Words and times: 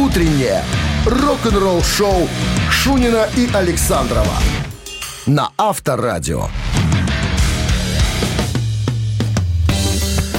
утреннее 0.00 0.64
рок-н-ролл-шоу 1.06 2.28
Шунина 2.70 3.28
и 3.36 3.48
Александрова 3.52 4.34
на 5.26 5.50
Авторадио. 5.58 6.48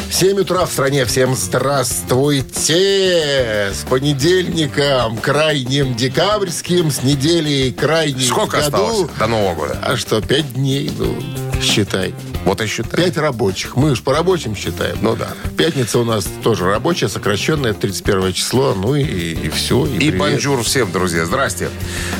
7 0.10 0.40
утра 0.40 0.66
в 0.66 0.72
стране. 0.72 1.06
Всем 1.06 1.36
здравствуйте! 1.36 3.72
С 3.74 3.84
понедельником, 3.90 5.18
крайним 5.18 5.96
декабрьским, 5.96 6.92
с 6.92 7.02
неделей 7.04 7.72
крайней 7.72 8.26
Сколько 8.26 8.58
году. 8.58 8.68
осталось 8.68 9.10
до 9.18 9.28
Нового 9.28 9.56
года? 9.56 9.80
А 9.82 9.96
что, 9.98 10.22
пять 10.22 10.54
дней? 10.54 10.92
Ну, 10.96 11.16
считай. 11.62 12.14
Вот 12.46 12.62
и 12.62 12.66
считай. 12.68 13.06
Пять 13.06 13.18
рабочих. 13.18 13.76
Мы 13.76 13.92
уж 13.92 14.02
по 14.02 14.14
рабочим 14.14 14.56
считаем. 14.56 14.98
Ну 15.02 15.16
да. 15.16 15.30
Пятница 15.58 16.00
у 16.00 16.04
нас 16.04 16.28
тоже 16.44 16.66
рабочая, 16.66 17.08
сокращенная, 17.10 17.74
31 17.74 18.34
число. 18.34 18.74
Ну 18.74 18.96
и, 18.96 19.04
и 19.04 19.50
все. 19.50 19.86
И, 19.86 19.96
И 19.96 20.00
привет. 20.00 20.18
бонжур 20.18 20.64
всем, 20.64 20.92
друзья. 20.92 21.26
Здрасте. 21.26 21.70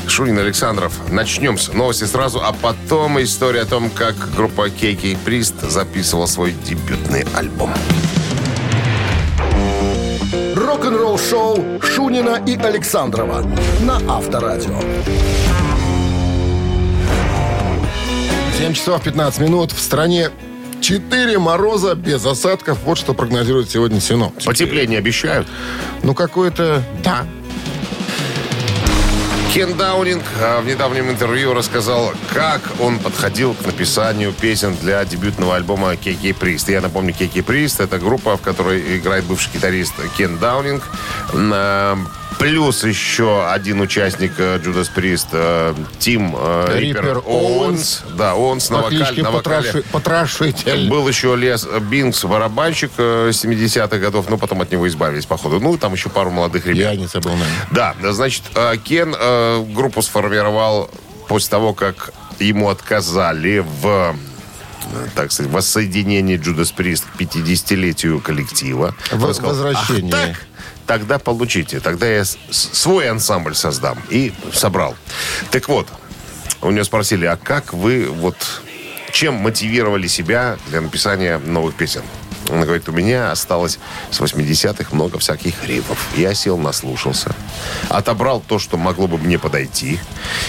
Шунин 0.08 0.38
Александров. 0.40 0.94
Начнем 1.10 1.58
с 1.58 1.74
новости 1.74 2.04
сразу, 2.06 2.42
а 2.44 2.54
потом 2.54 3.22
история 3.22 3.62
о 3.62 3.66
том, 3.66 3.90
как 3.90 4.16
группа 4.36 4.70
KK's 4.70 5.18
Priest 5.26 5.56
записывала 5.62 6.26
свой 6.28 6.54
дебютный 6.68 7.26
альбом. 7.34 7.74
Рок-н-ролл-шоу 10.56 11.82
Шунина 11.82 12.42
и 12.46 12.56
Александрова 12.56 13.44
на 13.82 13.98
Авторадио. 14.08 14.80
7 18.62 18.74
часов 18.76 19.02
15 19.02 19.40
минут. 19.42 19.72
В 19.72 19.82
стране 19.82 20.30
4 20.82 21.40
мороза 21.40 21.96
без 21.96 22.24
осадков. 22.24 22.78
Вот 22.86 23.00
что 23.00 23.16
прогнозирует 23.16 23.72
сегодня 23.72 24.00
синоптики. 24.00 24.46
Потепление 24.46 25.00
обещают. 25.00 25.48
Ну, 26.04 26.14
какое-то... 26.14 26.84
Да. 27.04 27.26
Кен 29.52 29.76
Даунинг 29.76 30.22
а, 30.40 30.62
в 30.62 30.68
недавнем 30.68 31.10
интервью 31.10 31.56
рассказал, 31.56 32.14
как 32.36 32.62
он 32.80 33.00
подходил 33.00 33.56
к 33.56 33.66
написанию 33.66 34.32
песен 34.32 34.78
для 34.80 35.04
дебютного 35.06 35.56
альбома 35.56 35.96
KK's 35.96 36.32
Priest. 36.32 36.70
Я 36.70 36.82
напомню, 36.82 37.16
KK's 37.16 37.42
Priest— 37.42 37.80
это 37.82 37.98
группа, 37.98 38.38
в 38.38 38.42
которой 38.42 38.96
играет 39.00 39.24
бывший 39.24 39.50
гитарист 39.56 39.96
Кен 40.16 40.38
Даунинг. 40.38 40.88
Плюс 42.42 42.84
еще 42.84 43.48
один 43.48 43.82
участник 43.82 44.34
Judas 44.40 44.90
Priest, 44.90 45.28
э, 45.32 45.76
Тим 46.00 46.36
э, 46.36 46.80
Риппер 46.80 47.20
Оуэнс. 47.20 48.02
Да, 48.18 48.34
Оуэнс 48.34 48.72
на, 48.72 48.82
кличке 48.82 49.22
на 49.22 49.30
вокале. 49.30 49.84
Потрошитель. 49.92 50.90
Был 50.90 51.08
еще 51.08 51.36
Лес 51.36 51.68
Бинкс, 51.90 52.24
барабанщик 52.26 52.90
э, 52.98 53.30
70-х 53.30 53.96
годов, 54.00 54.28
но 54.28 54.40
потом 54.40 54.62
от 54.62 54.72
него 54.72 54.88
избавились, 54.88 55.28
походу. 55.28 55.60
Ну, 55.60 55.78
там 55.78 55.94
еще 55.94 56.10
пару 56.10 56.32
молодых 56.32 56.66
ребят. 56.66 56.94
Я 56.94 56.96
не 56.96 57.06
забыл, 57.06 57.34
наверное. 57.34 57.68
Да, 57.70 57.96
значит, 58.12 58.44
э, 58.56 58.76
Кен 58.84 59.16
э, 59.16 59.64
группу 59.76 60.02
сформировал 60.02 60.90
после 61.28 61.52
того, 61.52 61.76
как 61.76 62.12
ему 62.40 62.70
отказали 62.70 63.60
в 63.60 63.86
э, 63.86 65.08
так 65.14 65.32
сказать, 65.32 65.52
воссоединении 65.52 66.38
Джудас 66.38 66.72
Прист 66.72 67.06
к 67.06 67.22
50-летию 67.22 68.20
коллектива. 68.20 68.96
В- 69.12 69.32
сказал, 69.32 69.52
возвращение. 69.52 70.14
«Ах, 70.14 70.22
так? 70.22 70.48
Тогда 70.88 71.20
получите. 71.20 71.80
Тогда 71.80 72.08
я 72.08 72.24
свой 72.26 73.10
ансамбль 73.10 73.56
создам. 73.56 73.98
И 74.10 74.34
собрал. 74.54 74.96
Так 75.52 75.70
вот, 75.70 75.88
у 76.62 76.72
него 76.72 76.84
спросили, 76.84 77.26
а 77.26 77.38
как 77.38 77.74
вы 77.74 78.08
вот 78.08 78.36
чем 79.12 79.36
мотивировали 79.36 80.08
себя 80.08 80.58
для 80.68 80.82
написания 80.82 81.38
новых 81.38 81.76
песен? 81.76 82.02
Он 82.52 82.62
говорит, 82.62 82.88
у 82.90 82.92
меня 82.92 83.32
осталось 83.32 83.80
с 84.12 84.20
80-х 84.20 84.90
много 84.94 85.18
всяких 85.20 85.64
рифов. 85.66 85.98
Я 86.16 86.34
сел, 86.34 86.58
наслушался, 86.58 87.34
отобрал 87.90 88.42
то, 88.46 88.60
что 88.60 88.78
могло 88.78 89.08
бы 89.08 89.18
мне 89.18 89.40
подойти. 89.40 90.00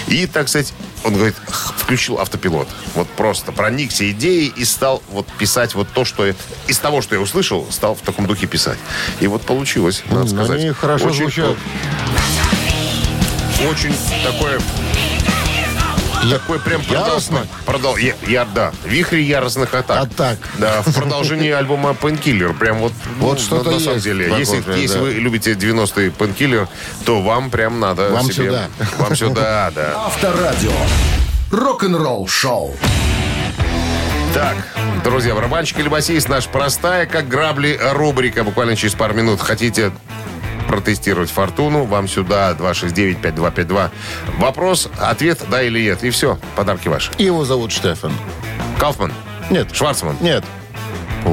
И, 0.07 0.27
так 0.27 0.49
сказать, 0.49 0.73
он 1.05 1.13
говорит, 1.15 1.35
включил 1.77 2.19
автопилот. 2.19 2.67
Вот 2.95 3.07
просто 3.09 3.51
проникся 3.51 4.09
идеей 4.11 4.47
и 4.55 4.65
стал 4.65 5.01
вот 5.09 5.27
писать 5.39 5.75
вот 5.75 5.87
то, 5.93 6.03
что... 6.05 6.25
я- 6.25 6.35
Из 6.67 6.77
того, 6.79 7.01
что 7.01 7.15
я 7.15 7.21
услышал, 7.21 7.65
стал 7.71 7.95
в 7.95 8.01
таком 8.01 8.27
духе 8.27 8.47
писать. 8.47 8.77
И 9.21 9.27
вот 9.27 9.41
получилось, 9.43 10.03
надо 10.09 10.27
сказать. 10.27 10.59
Они 10.59 10.69
хорошо 10.71 11.05
Очень- 11.05 11.17
звучат. 11.23 11.55
Очень 13.69 13.95
такое... 14.23 14.59
Такой 16.29 16.59
прям 16.59 16.81
Яростно? 16.81 17.45
Продол... 17.65 17.97
Я, 17.97 18.15
я- 18.27 18.45
да. 18.45 18.71
Вихри 18.85 19.21
яростных 19.21 19.73
атак. 19.73 20.03
Атак. 20.03 20.37
Да, 20.57 20.81
в 20.81 20.93
продолжении 20.93 21.51
альбома 21.51 21.91
Painkiller. 21.91 22.53
Прям 22.57 22.79
вот, 22.79 22.93
Вот 23.19 23.37
ну, 23.37 23.43
что-то 23.43 23.65
на, 23.69 23.75
на 23.75 23.79
самом 23.79 23.93
есть 23.95 24.03
деле. 24.05 24.33
Если, 24.37 24.63
если 24.79 24.95
да. 24.97 25.01
вы 25.03 25.11
любите 25.13 25.53
90-й 25.53 26.07
Painkiller, 26.09 26.67
то 27.05 27.21
вам 27.21 27.49
прям 27.51 27.79
надо 27.79 28.09
Вам 28.09 28.25
себе- 28.31 28.45
сюда. 28.47 28.65
Вам 28.97 29.15
сюда, 29.15 29.71
да. 29.75 29.93
Авторадио. 30.05 30.71
Рок-н-ролл-шоу. 31.51 32.75
Так, 34.33 34.55
друзья, 35.03 35.35
барабанщик 35.35 35.77
или 35.79 35.87
басист 35.87 36.27
наш 36.27 36.47
простая, 36.47 37.05
как 37.05 37.27
грабли, 37.27 37.79
рубрика. 37.93 38.43
Буквально 38.43 38.75
через 38.75 38.95
пару 38.95 39.13
минут 39.13 39.39
хотите 39.41 39.91
протестировать 40.75 41.29
фортуну, 41.29 41.85
вам 41.85 42.07
сюда 42.07 42.53
269-5252. 42.53 43.89
Вопрос, 44.37 44.89
ответ, 44.99 45.41
да 45.49 45.61
или 45.61 45.83
нет. 45.83 46.03
И 46.03 46.09
все, 46.09 46.37
подарки 46.55 46.87
ваши. 46.87 47.11
Его 47.17 47.45
зовут 47.45 47.71
Штефан. 47.71 48.13
Кауфман, 48.79 49.13
Нет. 49.49 49.73
Шварцман, 49.73 50.17
Нет. 50.19 50.43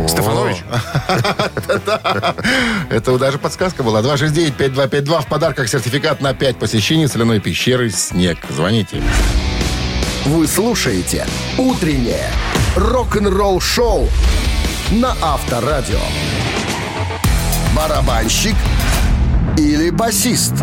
Стефанович. 0.09 0.59
Это 2.91 3.19
даже 3.19 3.39
подсказка 3.39 3.83
была. 3.83 4.03
269-5252. 4.03 5.23
В 5.23 5.27
подарках 5.27 5.69
сертификат 5.69 6.21
на 6.21 6.33
5 6.33 6.59
посещений 6.59 7.09
соляной 7.09 7.41
пещеры 7.41 7.91
«Снег». 7.91 8.39
Звоните. 8.51 9.03
Вы 10.27 10.47
слушаете 10.47 11.27
«Утреннее 11.59 12.31
рок-н-ролл-шоу» 12.77 14.09
на 14.93 15.17
Авторадио. 15.23 15.99
Барабанщик 17.75 18.55
или 19.61 19.91
басист? 19.91 20.55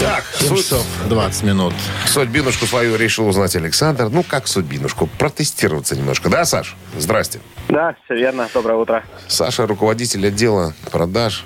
Так, 0.00 0.24
7 0.34 0.48
суть- 0.48 0.58
часов 0.58 0.86
20 1.08 1.42
минут. 1.44 1.74
судьбинушку 2.06 2.66
свою 2.66 2.96
решил 2.96 3.28
узнать 3.28 3.54
Александр. 3.56 4.08
Ну, 4.10 4.22
как 4.22 4.48
судьбинушку? 4.48 5.06
Протестироваться 5.18 5.96
немножко. 5.96 6.28
Да, 6.28 6.44
Саш? 6.44 6.74
Здрасте. 6.98 7.40
Да, 7.68 7.94
все 8.04 8.14
верно. 8.16 8.48
Доброе 8.52 8.76
утро. 8.78 9.04
Саша 9.28 9.66
руководитель 9.66 10.26
отдела 10.26 10.74
продаж. 10.90 11.44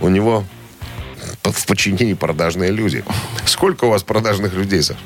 У 0.00 0.08
него 0.08 0.44
в 1.42 1.66
подчинении 1.66 2.14
продажные 2.14 2.70
люди. 2.70 3.04
Сколько 3.46 3.84
у 3.86 3.90
вас 3.90 4.02
продажных 4.02 4.52
людей, 4.54 4.82
Саш? 4.82 4.96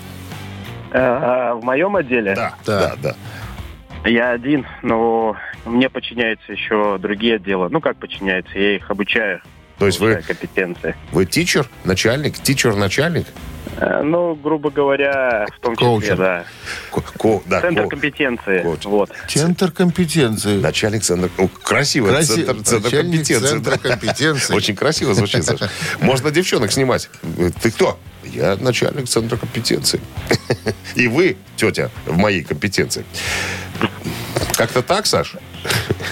Э, 0.93 1.53
В 1.55 1.65
моем 1.65 1.95
отделе 1.97 2.35
Да, 2.35 2.55
да, 2.67 2.95
да. 3.03 3.15
я 4.09 4.31
один, 4.31 4.67
но 4.83 5.37
мне 5.67 5.89
подчиняются 5.91 6.51
еще 6.53 6.99
другие 6.99 7.37
отделы. 7.37 7.69
Ну, 7.71 7.81
как 7.81 7.97
подчиняются? 7.99 8.59
Я 8.59 8.77
их 8.77 8.91
обучаю. 8.91 9.41
То 9.79 9.87
есть 9.87 10.01
вы, 10.01 10.17
компетенции. 10.17 10.95
вы 11.13 11.25
тичер, 11.25 11.69
начальник, 11.85 12.39
тичер-начальник? 12.39 13.27
Э, 13.77 14.03
Ну, 14.03 14.35
грубо 14.35 14.71
говоря, 14.71 15.47
в 15.57 15.61
том 15.61 15.75
числе, 15.77 15.87
Коучер. 15.87 16.17
да. 16.17 16.45
Ко- 16.91 17.01
ко- 17.01 17.43
да, 17.47 17.61
Центр 17.61 17.83
ко- 17.85 17.89
компетенции. 17.91 18.63
коуч. 18.63 18.85
Вот. 18.87 19.11
Центр 19.29 19.71
компетенции. 19.71 20.61
Начальник 20.61 21.03
центра... 21.05 21.31
О, 21.39 21.49
красиво. 21.63 22.09
Краси- 22.11 22.45
Центр, 22.45 22.63
центр 22.65 22.91
компетенции. 22.91 23.47
центра 23.47 23.77
да. 23.81 23.89
компетенции. 23.91 24.55
Очень 24.55 24.75
красиво 24.75 25.15
звучит, 25.15 25.45
Саша. 25.45 25.71
Можно 26.01 26.31
девчонок 26.33 26.73
снимать. 26.73 27.09
Ты 27.63 27.71
кто? 27.71 27.99
Я 28.25 28.57
начальник 28.57 29.09
центра 29.09 29.37
компетенции. 29.37 30.01
И 30.97 31.07
вы, 31.07 31.37
тетя, 31.57 31.91
в 32.05 32.17
моей 32.17 32.43
компетенции. 32.43 33.05
Как-то 34.55 34.83
так, 34.83 35.07
Саш? 35.07 35.35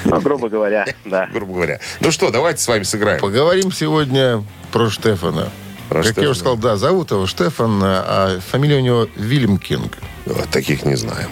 Ну, 0.09 0.21
грубо 0.21 0.49
говоря, 0.49 0.87
да. 1.05 1.27
Грубо 1.33 1.55
говоря. 1.55 1.81
Ну 2.00 2.11
что, 2.11 2.31
давайте 2.31 2.62
с 2.62 2.69
вами 2.69 2.83
сыграем. 2.84 3.21
Поговорим 3.21 3.72
сегодня 3.72 4.43
про 4.72 4.89
Штефана. 4.91 5.50
Про 5.88 5.99
как 5.99 6.05
я 6.06 6.12
Штефана. 6.12 6.31
уже 6.31 6.38
сказал, 6.41 6.56
да, 6.56 6.76
зовут 6.76 7.11
его 7.11 7.26
Штефан, 7.26 7.81
а 7.82 8.41
фамилия 8.50 8.79
у 8.79 8.81
него 8.81 9.08
Вильям 9.17 9.58
Кинг. 9.58 9.99
Вот 10.25 10.49
таких 10.50 10.85
не 10.85 10.94
знаем. 10.97 11.29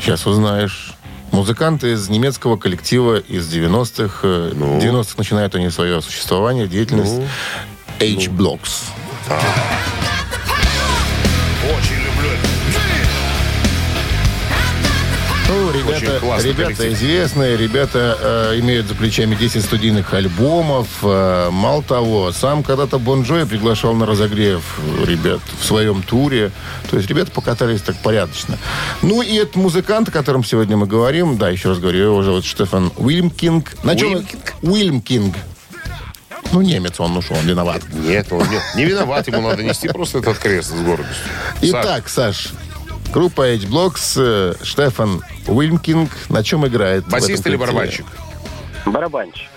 Сейчас 0.00 0.26
узнаешь. 0.26 0.92
Музыкант 1.32 1.82
из 1.82 2.08
немецкого 2.08 2.56
коллектива 2.56 3.18
из 3.18 3.52
90-х. 3.52 4.18
э, 4.22 4.52
Ну? 4.54 4.78
90-х 4.78 5.14
начинают 5.18 5.54
они 5.56 5.68
свое 5.70 6.00
существование, 6.00 6.66
деятельность. 6.68 7.14
H-Blocks. 8.00 8.84
Очень 9.28 9.93
Ну, 15.84 15.90
Очень 15.90 16.00
ребята, 16.06 16.20
классный 16.20 16.50
ребята 16.50 16.74
коллектив. 16.76 16.92
известные, 16.98 17.56
ребята 17.58 18.18
э, 18.54 18.58
имеют 18.60 18.86
за 18.86 18.94
плечами 18.94 19.34
10 19.34 19.62
студийных 19.62 20.14
альбомов. 20.14 20.88
Э, 21.02 21.50
мало 21.50 21.82
того, 21.82 22.32
сам 22.32 22.62
когда-то 22.62 22.98
Bon 22.98 23.22
Jovi 23.22 23.44
приглашал 23.44 23.92
на 23.94 24.06
разогрев 24.06 24.62
ребят 25.04 25.40
в 25.60 25.64
своем 25.64 26.02
туре. 26.02 26.52
То 26.90 26.96
есть 26.96 27.08
ребята 27.08 27.30
покатались 27.32 27.82
так 27.82 27.96
порядочно. 27.96 28.56
Ну 29.02 29.20
и 29.20 29.34
этот 29.34 29.56
музыкант, 29.56 30.08
о 30.08 30.12
котором 30.12 30.42
сегодня 30.42 30.76
мы 30.76 30.86
говорим, 30.86 31.36
да, 31.36 31.50
еще 31.50 31.68
раз 31.70 31.78
говорю, 31.78 31.98
его 32.04 32.22
зовут 32.22 32.44
Штефан 32.46 32.90
Уильям 32.96 33.30
Кинг. 33.30 33.72
На 33.82 33.94
чем- 33.94 34.08
Уильям 34.14 34.24
Кинг? 34.26 34.54
Уильям 34.62 35.00
Кинг. 35.02 35.36
Ну, 36.52 36.60
немец 36.62 37.00
он 37.00 37.16
ушел, 37.16 37.36
он 37.36 37.46
виноват. 37.46 37.82
Нет, 37.92 38.28
он 38.30 38.46
не, 38.48 38.58
не 38.76 38.84
виноват, 38.84 39.26
ему 39.26 39.40
надо 39.42 39.62
нести 39.62 39.88
просто 39.88 40.18
этот 40.18 40.38
крест 40.38 40.68
с 40.70 40.80
гордостью. 40.80 41.24
Итак, 41.62 42.08
Саш, 42.08 42.48
группа 43.14 43.42
H-Blockx, 43.54 44.16
э, 44.16 44.54
Штефан 44.64 45.22
Уилькинг, 45.46 46.10
на 46.30 46.42
чем 46.42 46.66
играет? 46.66 47.06
Басист 47.06 47.46
или 47.46 47.54
барабанщик? 47.54 48.04
Барабанщик. 48.84 49.48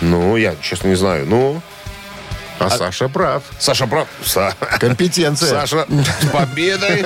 Ну, 0.00 0.36
я, 0.36 0.56
честно, 0.60 0.88
не 0.88 0.96
знаю. 0.96 1.26
Ну, 1.26 1.62
А, 2.60 2.70
Саша 2.70 3.08
прав. 3.08 3.42
Саша, 3.58 3.86
прав. 3.86 4.06
Са- 4.24 4.54
Компетенция. 4.78 5.48
Саша, 5.50 5.86
с 6.22 6.26
победой. 6.26 7.04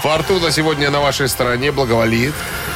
Фортуна 0.00 0.50
сегодня 0.50 0.90
на 0.90 1.00
вашей 1.00 1.28
стороне 1.28 1.72
благоволит. 1.72 2.32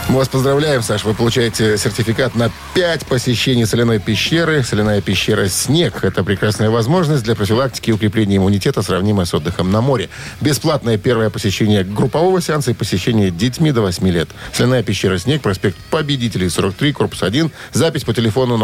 Мы 0.08 0.16
вас 0.18 0.28
поздравляем, 0.28 0.82
Саш. 0.82 1.04
Вы 1.04 1.14
получаете 1.14 1.76
сертификат 1.78 2.34
на 2.34 2.50
5 2.74 3.06
посещений 3.06 3.66
соляной 3.66 3.98
пещеры. 3.98 4.62
Соляная 4.62 5.00
пещера 5.00 5.48
«Снег»— 5.48 5.98
это 6.04 6.22
прекрасная 6.24 6.70
возможность 6.70 7.24
для 7.24 7.34
профилактики 7.34 7.90
и 7.90 7.92
укрепления 7.92 8.36
иммунитета, 8.36 8.82
сравнимая 8.82 9.26
с 9.26 9.34
отдыхом 9.34 9.70
на 9.72 9.80
море. 9.80 10.08
Бесплатное 10.40 10.96
первое 10.98 11.30
посещение 11.30 11.82
группового 11.84 12.40
сеанса 12.40 12.70
и 12.70 12.74
посещение 12.74 13.30
детьми 13.30 13.72
до 13.72 13.80
8 13.82 14.08
лет. 14.08 14.28
Соляная 14.52 14.82
пещера 14.82 15.18
«Снег», 15.18 15.42
проспект 15.42 15.76
Победителей, 15.90 16.48
43, 16.50 16.92
корпус 16.92 17.22
1. 17.22 17.50
Запись 17.72 18.04
по 18.04 18.14
телефону 18.14 18.56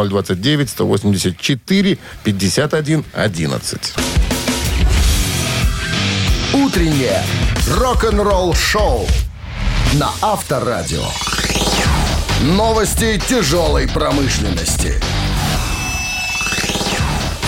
029-184-51-11. 3.52 3.92
Утреннее 6.54 7.22
рок-н-ролл-шоу 7.68 9.06
на 9.94 10.10
Авторадио. 10.20 11.04
Новости 12.42 13.20
тяжелой 13.28 13.88
промышленности. 13.88 15.00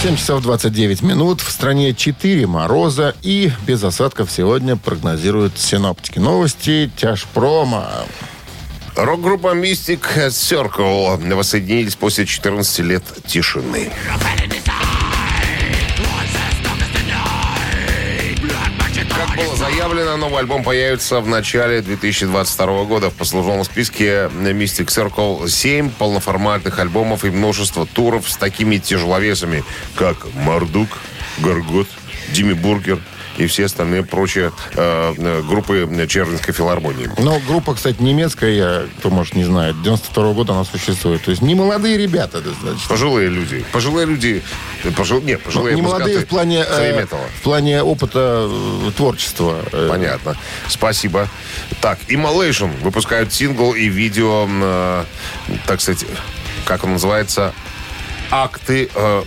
7 0.02 0.16
часов 0.16 0.42
29 0.42 1.02
минут. 1.02 1.40
В 1.40 1.50
стране 1.50 1.94
4 1.94 2.46
мороза 2.46 3.14
и 3.22 3.50
без 3.66 3.82
осадков 3.82 4.30
сегодня 4.30 4.76
прогнозируют 4.76 5.58
синоптики. 5.58 6.18
Новости 6.18 6.90
тяжпрома. 6.96 7.88
Рок-группа 8.96 9.54
Mystic 9.56 10.02
Circle 10.28 11.34
воссоединились 11.34 11.96
после 11.96 12.26
14 12.26 12.78
лет 12.80 13.02
тишины. 13.26 13.90
Было 19.36 19.56
заявлено, 19.56 20.16
новый 20.16 20.40
альбом 20.40 20.62
появится 20.62 21.20
в 21.20 21.28
начале 21.28 21.80
2022 21.80 22.84
года. 22.84 23.10
В 23.10 23.14
послужном 23.14 23.64
списке 23.64 24.30
Mystic 24.32 24.86
Circle 24.86 25.48
7 25.48 25.90
полноформатных 25.90 26.78
альбомов 26.78 27.24
и 27.24 27.30
множество 27.30 27.86
туров 27.86 28.28
с 28.28 28.36
такими 28.36 28.78
тяжеловесами, 28.78 29.64
как 29.94 30.16
Мардук, 30.34 30.88
Горгот, 31.38 31.88
Дими 32.32 32.52
Бургер 32.52 33.00
и 33.36 33.46
все 33.46 33.66
остальные 33.66 34.04
прочие 34.04 34.52
э, 34.74 35.14
э, 35.16 35.42
группы 35.42 35.88
Чернинской 36.08 36.54
филармонии. 36.54 37.10
Но 37.18 37.40
группа, 37.46 37.74
кстати, 37.74 38.00
немецкая, 38.00 38.52
я, 38.52 38.82
кто, 38.98 39.10
может, 39.10 39.34
не 39.34 39.44
знает, 39.44 39.80
92 39.82 40.32
года 40.32 40.52
она 40.52 40.64
существует. 40.64 41.22
То 41.22 41.30
есть 41.30 41.42
не 41.42 41.54
молодые 41.54 41.96
ребята 41.96 42.40
достаточно. 42.40 42.88
Пожилые 42.88 43.28
люди. 43.28 43.64
Пожилые 43.72 44.06
люди. 44.06 44.42
Пожил... 44.96 45.20
Нет, 45.20 45.40
Ну, 45.44 45.50
пожилые 45.50 45.76
не 45.76 45.82
молодые 45.82 46.18
в 46.20 46.26
плане, 46.26 46.64
э, 46.68 47.06
в 47.06 47.42
плане 47.42 47.82
опыта 47.82 48.48
э, 48.48 48.90
творчества. 48.96 49.58
Э, 49.72 49.88
Понятно. 49.88 50.36
Спасибо. 50.68 51.28
Так, 51.80 51.98
Immolation 52.08 52.70
выпускают 52.82 53.32
сингл 53.32 53.74
и 53.74 53.88
видео, 53.88 54.46
э, 54.48 55.04
так 55.66 55.80
сказать, 55.80 56.04
как 56.64 56.84
он 56.84 56.92
называется, 56.92 57.52
акты, 58.30 58.90
э, 58.94 59.22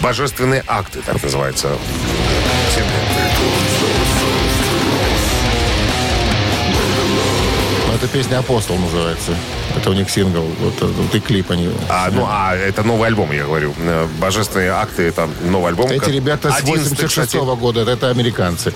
божественные 0.00 0.64
акты, 0.66 1.00
так 1.04 1.22
называется. 1.22 1.76
Это 8.02 8.10
песня 8.12 8.38
«Апостол» 8.38 8.76
называется. 8.78 9.32
Это 9.76 9.90
у 9.90 9.92
них 9.92 10.10
сингл. 10.10 10.42
Вот, 10.42 10.74
э, 10.82 10.86
вот 10.86 11.14
и 11.14 11.20
клип 11.20 11.52
они... 11.52 11.70
А, 11.88 12.10
ну, 12.10 12.26
а, 12.28 12.52
это 12.52 12.82
новый 12.82 13.06
альбом, 13.06 13.30
я 13.30 13.44
говорю. 13.44 13.72
Э, 13.78 14.08
Божественные 14.18 14.70
акты, 14.70 15.04
это 15.04 15.28
новый 15.44 15.68
альбом. 15.68 15.88
Эти 15.88 16.10
ребята 16.10 16.50
с 16.50 16.56
11, 16.62 16.90
86 16.90 17.30
кстати, 17.30 17.36
года, 17.60 17.88
это 17.88 18.10
американцы. 18.10 18.74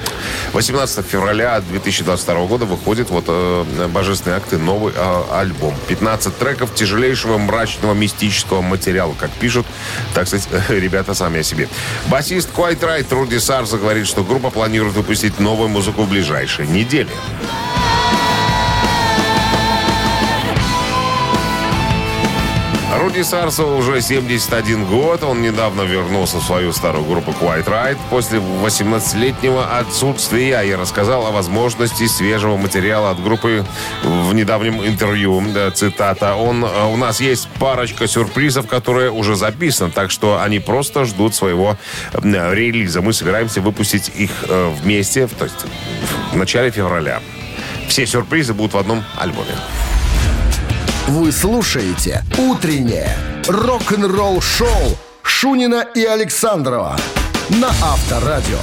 18 0.52 1.04
февраля 1.04 1.60
2022 1.60 2.46
года 2.46 2.66
выходит 2.66 3.10
вот 3.10 3.24
э, 3.26 3.88
«Божественные 3.88 4.36
акты» 4.36 4.58
новый 4.58 4.92
э, 4.96 5.22
альбом. 5.32 5.74
15 5.88 6.38
треков 6.38 6.72
тяжелейшего 6.76 7.36
мрачного 7.36 7.94
мистического 7.94 8.60
материала, 8.60 9.16
как 9.18 9.32
пишут, 9.32 9.66
так 10.14 10.28
сказать, 10.28 10.48
ребята 10.68 11.14
сами 11.14 11.40
о 11.40 11.42
себе. 11.42 11.68
Басист 12.06 12.50
Quite 12.56 12.78
Right 12.78 13.12
Руди 13.12 13.38
Сарза 13.38 13.76
говорит, 13.76 14.06
что 14.06 14.22
группа 14.22 14.50
планирует 14.50 14.94
выпустить 14.94 15.40
новую 15.40 15.68
музыку 15.68 16.04
в 16.04 16.08
ближайшие 16.08 16.68
недели. 16.68 17.10
Руди 23.16 23.28
Сарсу 23.28 23.66
уже 23.68 24.02
71 24.02 24.84
год. 24.84 25.22
Он 25.22 25.40
недавно 25.40 25.82
вернулся 25.82 26.36
в 26.36 26.42
свою 26.42 26.74
старую 26.74 27.02
группу 27.06 27.30
Quite 27.30 27.64
Right. 27.64 27.96
После 28.10 28.40
18-летнего 28.40 29.78
отсутствия 29.78 30.60
я 30.62 30.76
рассказал 30.76 31.26
о 31.26 31.30
возможности 31.30 32.06
свежего 32.08 32.58
материала 32.58 33.10
от 33.10 33.22
группы 33.22 33.64
в 34.02 34.34
недавнем 34.34 34.86
интервью. 34.86 35.42
Цитата. 35.72 36.34
Он, 36.34 36.62
э, 36.62 36.84
у 36.92 36.96
нас 36.98 37.18
есть 37.18 37.48
парочка 37.58 38.06
сюрпризов, 38.06 38.66
которые 38.66 39.10
уже 39.10 39.34
записаны, 39.34 39.90
так 39.90 40.10
что 40.10 40.42
они 40.42 40.58
просто 40.58 41.06
ждут 41.06 41.34
своего 41.34 41.78
релиза. 42.22 43.00
Мы 43.00 43.14
собираемся 43.14 43.62
выпустить 43.62 44.12
их 44.14 44.30
э, 44.46 44.74
вместе, 44.82 45.26
то 45.26 45.44
есть 45.44 45.64
в 46.32 46.36
начале 46.36 46.70
февраля. 46.70 47.22
Все 47.88 48.06
сюрпризы 48.06 48.52
будут 48.52 48.74
в 48.74 48.78
одном 48.78 49.02
альбоме. 49.16 49.54
Вы 51.08 51.30
слушаете 51.30 52.24
«Утреннее 52.36 53.16
рок-н-ролл-шоу» 53.46 54.98
Шунина 55.22 55.86
и 55.94 56.04
Александрова 56.04 56.96
на 57.48 57.68
Авторадио. 57.68 58.58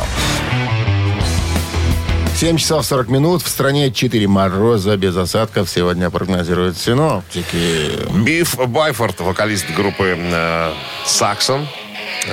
7 2.36 2.58
часов 2.58 2.86
40 2.86 3.08
минут. 3.08 3.44
В 3.44 3.48
стране 3.48 3.92
4 3.92 4.28
мороза 4.28 4.98
без 4.98 5.16
осадков. 5.16 5.70
Сегодня 5.70 6.10
прогнозируют 6.10 6.78
синоптики. 6.78 7.92
Биф 8.26 8.58
Байфорд, 8.58 9.22
вокалист 9.22 9.74
группы 9.74 10.18
э, 10.20 10.74
Саксон, 11.06 11.62
э, 11.62 11.66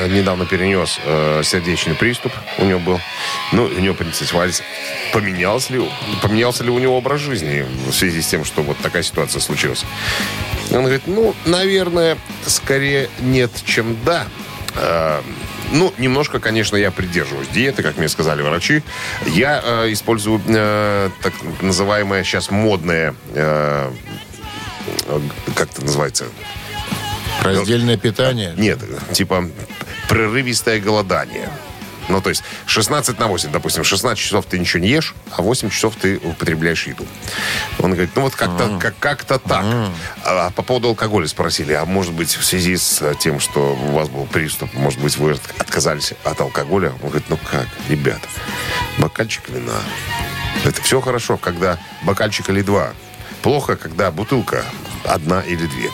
недавно 0.09 0.47
перенес 0.47 0.99
э, 1.05 1.43
сердечный 1.45 1.95
приступ. 1.95 2.33
У 2.59 2.65
него 2.65 2.81
был. 2.81 3.01
Ну, 3.53 3.65
у 3.65 3.81
него 3.81 3.95
поинтересовались, 3.95 4.63
поменялся 5.13 5.73
ли, 5.73 5.91
поменялся 6.23 6.65
ли 6.65 6.71
у 6.71 6.79
него 6.79 6.97
образ 6.97 7.21
жизни 7.21 7.67
в 7.89 7.93
связи 7.93 8.23
с 8.23 8.27
тем, 8.27 8.45
что 8.45 8.63
вот 8.63 8.77
такая 8.79 9.03
ситуация 9.03 9.41
случилась. 9.41 9.85
Он 10.71 10.81
говорит, 10.83 11.03
ну, 11.07 11.35
наверное, 11.45 12.17
скорее 12.47 13.09
нет, 13.21 13.51
чем 13.65 13.97
да. 14.05 14.27
Э, 14.77 15.21
ну, 15.73 15.93
немножко, 15.99 16.41
конечно, 16.41 16.77
я 16.77 16.91
придерживаюсь 16.91 17.49
диеты, 17.49 17.83
как 17.83 17.97
мне 17.97 18.09
сказали 18.09 18.43
врачи. 18.43 18.83
Я 19.27 19.61
э, 19.65 19.93
использую 19.93 20.41
э, 20.47 21.11
так 21.23 21.33
называемое 21.61 22.25
сейчас 22.25 22.51
модное, 22.51 23.15
э, 23.35 23.91
э, 25.07 25.21
как 25.55 25.71
это 25.71 25.85
называется, 25.85 26.27
Раздельное 27.43 27.97
питание. 27.97 28.53
нет, 28.57 28.79
типа 29.13 29.49
прерывистое 30.11 30.81
голодание. 30.81 31.49
Ну, 32.09 32.21
то 32.21 32.29
есть 32.29 32.43
16 32.67 33.21
на 33.21 33.29
8, 33.29 33.53
допустим, 33.53 33.85
16 33.85 34.19
часов 34.19 34.45
ты 34.45 34.59
ничего 34.59 34.83
не 34.83 34.89
ешь, 34.89 35.15
а 35.31 35.43
8 35.43 35.71
часов 35.71 35.95
ты 35.95 36.19
употребляешь 36.19 36.89
еду. 36.89 37.07
Он 37.79 37.93
говорит, 37.93 38.11
ну 38.17 38.23
вот 38.23 38.35
как-то 38.35 38.79
как, 38.81 38.99
как-то 38.99 39.39
так. 39.39 39.65
А 40.25 40.51
по 40.51 40.63
поводу 40.63 40.89
алкоголя 40.89 41.29
спросили, 41.29 41.73
а 41.73 41.85
может 41.85 42.13
быть 42.13 42.35
в 42.35 42.45
связи 42.45 42.77
с 42.77 43.15
тем, 43.21 43.39
что 43.39 43.77
у 43.77 43.93
вас 43.93 44.09
был 44.09 44.27
приступ, 44.27 44.75
может 44.75 44.99
быть 45.01 45.17
вы 45.19 45.39
отказались 45.59 46.15
от 46.25 46.41
алкоголя? 46.41 46.91
Он 47.03 47.11
говорит, 47.11 47.29
ну 47.29 47.39
как, 47.49 47.69
ребята, 47.89 48.27
бокальчик 48.99 49.49
вина. 49.49 49.79
Это 50.65 50.83
все 50.83 51.01
хорошо, 51.01 51.37
когда 51.37 51.79
бокальчик 52.03 52.51
или 52.51 52.63
два. 52.63 52.93
Плохо, 53.43 53.77
когда 53.77 54.11
бутылка 54.11 54.65
одна 55.05 55.41
или 55.41 55.67
две. 55.67 55.91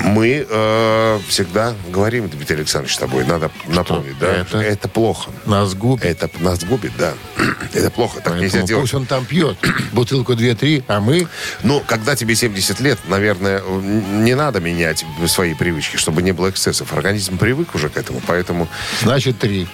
Мы 0.00 0.46
э, 0.48 1.20
всегда 1.28 1.74
говорим, 1.88 2.28
Дмитрий 2.28 2.56
Александрович, 2.56 2.94
с 2.94 2.98
тобой, 2.98 3.24
надо 3.24 3.50
напомнить, 3.66 4.18
да? 4.18 4.32
это? 4.32 4.58
это 4.58 4.88
плохо. 4.88 5.30
Нас 5.46 5.74
губит. 5.74 6.04
Это 6.04 6.30
нас 6.40 6.62
губит, 6.64 6.92
да. 6.96 7.14
Это 7.72 7.90
плохо, 7.90 8.20
так 8.20 8.34
нельзя 8.34 8.58
Поэтому 8.58 8.66
делать. 8.66 8.82
пусть 8.82 8.94
он 8.94 9.06
там 9.06 9.24
пьет 9.24 9.56
бутылку 9.92 10.34
2-3, 10.34 10.84
а 10.86 11.00
мы... 11.00 11.26
Ну, 11.62 11.82
когда 11.86 12.14
тебе 12.14 12.34
70 12.34 12.78
лет, 12.80 12.98
наверное, 13.08 13.60
не 13.62 14.34
надо 14.34 14.60
менять 14.60 15.04
свои 15.26 15.54
привычки, 15.54 15.96
чтобы 15.96 16.22
не 16.22 16.32
было 16.32 16.50
эксцессов. 16.50 16.92
Организм 16.92 17.38
привык 17.38 17.74
уже 17.74 17.88
к 17.88 17.96
этому, 17.96 18.20
поэтому 18.26 18.68
Значит, 19.02 19.38
3 19.38 19.66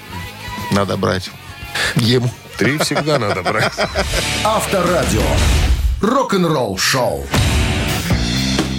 надо 0.72 0.96
брать. 0.96 1.30
Ему. 1.96 2.30
три 2.58 2.78
всегда 2.78 3.18
надо 3.18 3.42
брать. 3.42 3.72
Авторадио. 4.44 5.22
Рок-н-ролл-шоу. 6.02 7.24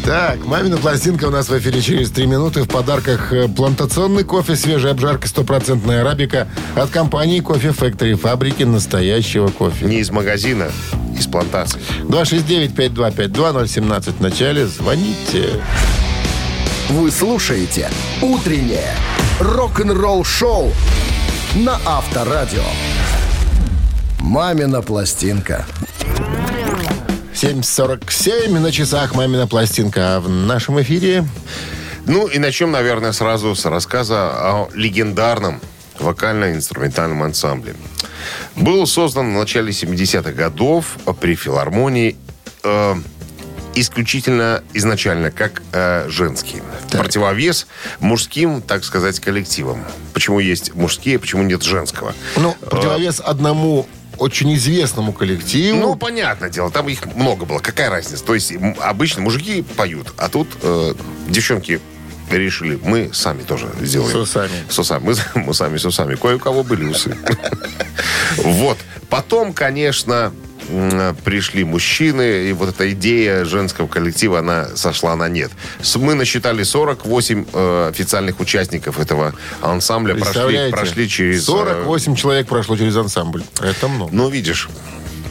Так, 0.04 0.46
мамина 0.46 0.76
пластинка 0.76 1.26
у 1.26 1.30
нас 1.30 1.48
в 1.48 1.58
эфире 1.58 1.82
через 1.82 2.12
три 2.12 2.26
минуты. 2.26 2.64
В 2.64 2.68
подарках 2.68 3.32
э, 3.32 3.48
плантационный 3.48 4.26
кофе, 4.26 4.58
свежая 4.58 4.92
обжарка, 4.92 5.30
стопроцентная 5.30 6.02
арабика 6.02 6.50
от 6.76 6.90
компании 6.90 7.40
Кофе 7.40 7.70
Factory, 7.70 8.16
фабрики 8.16 8.64
настоящего 8.64 9.48
кофе. 9.48 9.86
Не 9.86 10.00
из 10.00 10.12
магазина, 10.12 10.70
из 11.18 11.26
плантации. 11.28 11.80
269-5252-017 12.10 14.18
в 14.18 14.22
начале. 14.22 14.68
Звоните. 14.68 15.62
Вы 16.90 17.10
слушаете 17.10 17.90
«Утреннее 18.22 18.94
рок-н-ролл-шоу» 19.40 20.74
на 21.56 21.80
Авторадио. 21.86 22.66
«Мамина 24.20 24.82
пластинка». 24.82 25.66
7.47 27.44 28.58
на 28.58 28.72
часах 28.72 29.16
«Мамина 29.16 29.48
пластинка». 29.48 30.16
А 30.16 30.20
в 30.22 30.30
нашем 30.30 30.82
эфире 30.82 31.26
Ну 32.06 32.28
и 32.28 32.40
начнем, 32.40 32.72
наверное, 32.72 33.12
сразу 33.12 33.54
с 33.54 33.66
рассказа 33.66 34.32
о 34.32 34.70
легендарном 34.74 35.60
вокально-инструментальном 36.00 37.22
ансамбле. 37.22 37.76
Был 38.56 38.88
создан 38.88 39.34
в 39.34 39.38
начале 39.38 39.72
70-х 39.72 40.32
годов 40.32 40.98
при 41.20 41.36
филармонии 41.36 42.16
э, 42.64 42.96
исключительно 43.76 44.64
изначально 44.72 45.30
как 45.30 45.64
э, 45.74 46.08
женский. 46.08 46.64
Противовес 46.92 47.68
мужским, 48.00 48.62
так 48.62 48.86
сказать, 48.86 49.20
коллективам. 49.20 49.84
Почему 50.14 50.40
есть 50.40 50.76
мужские, 50.76 51.20
почему 51.20 51.44
нет 51.44 51.62
женского? 51.62 52.16
ну, 52.38 52.56
противовес 52.70 53.20
одному 53.20 53.86
очень 54.24 54.54
известному 54.56 55.12
коллективу. 55.12 55.80
Ну, 55.80 55.96
понятное 55.96 56.50
дело, 56.50 56.72
там 56.72 56.88
их 56.88 57.06
много 57.14 57.46
было. 57.46 57.60
Какая 57.60 57.90
разница? 57.90 58.24
То 58.24 58.34
есть 58.34 58.54
обычно 58.80 59.22
мужики 59.22 59.62
поют, 59.76 60.14
а 60.18 60.30
тут 60.30 60.48
э, 60.62 60.94
девчонки 61.28 61.82
решили, 62.32 62.80
мы 62.84 63.10
сами 63.14 63.44
тоже 63.44 63.68
сделаем. 63.82 64.12
С 64.12 64.16
усами. 64.16 64.52
С 64.70 64.80
усами. 64.80 65.04
Мы, 65.04 65.44
мы 65.44 65.54
сами 65.54 65.78
с 65.78 65.86
усами. 65.86 66.16
Кое 66.16 66.38
у 66.38 66.40
кого 66.40 66.64
были 66.64 66.86
усы. 66.86 67.16
Вот. 68.38 68.80
Потом, 69.10 69.54
конечно, 69.54 70.34
пришли 71.24 71.64
мужчины, 71.64 72.50
и 72.50 72.54
вот 72.54 72.70
эта 72.70 72.92
идея 72.92 73.46
женского 73.46 73.88
коллектива, 73.88 74.40
она 74.40 74.68
сошла 74.76 75.16
на 75.16 75.30
нет. 75.30 75.52
Мы 75.96 76.14
насчитали 76.16 76.64
48 76.64 77.46
э, 77.54 77.90
официальных 77.90 78.40
участников 78.40 79.00
этого 79.00 79.34
ансамбля. 79.62 80.16
Прошли, 80.16 80.72
прошли 80.72 81.10
через... 81.10 81.44
э, 81.44 81.46
48 81.46 82.16
человек 82.16 82.48
прошло 82.48 82.78
через 82.78 82.96
ансамбль. 82.96 83.44
Это 83.62 83.88
много. 83.88 84.10
ну, 84.14 84.30
видишь, 84.30 84.70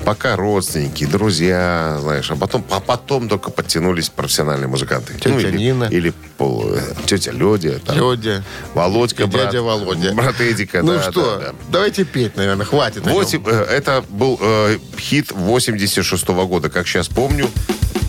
пока 0.05 0.37
родственники, 0.37 1.05
друзья, 1.07 1.99
знаешь, 2.01 2.31
а 2.31 2.37
потом, 2.37 2.65
а 2.71 2.81
потом 2.81 3.29
только 3.29 3.51
подтянулись 3.51 4.09
профессиональные 4.09 4.69
музыканты. 4.69 5.15
Тетя 5.15 5.29
Ну, 5.31 5.39
или, 5.41 5.57
Нина. 5.57 5.85
Или 5.85 6.13
пол- 6.39 6.75
э, 6.75 6.81
тетя 7.07 7.31
Лёдя. 7.33 7.79
там, 7.81 7.97
Лёдя. 7.97 8.45
Володька, 8.75 9.27
брат. 9.27 9.47
дядя 9.47 9.63
Володя. 9.63 10.13
Брат 10.15 10.41
Эдика, 10.41 10.83
Ну 10.83 10.95
да, 10.95 11.11
что, 11.11 11.37
да, 11.39 11.47
да. 11.47 11.55
давайте 11.71 12.05
петь, 12.05 12.37
наверное, 12.37 12.67
хватит. 12.67 13.07
о 13.07 13.11
нем. 13.11 13.15
Восемь- 13.15 13.43
э, 13.47 13.65
это 13.65 14.05
был 14.09 14.39
э, 14.41 14.79
хит 14.99 15.31
86 15.33 16.45
года, 16.47 16.69
как 16.71 16.87
сейчас 16.87 17.09
помню. 17.09 17.49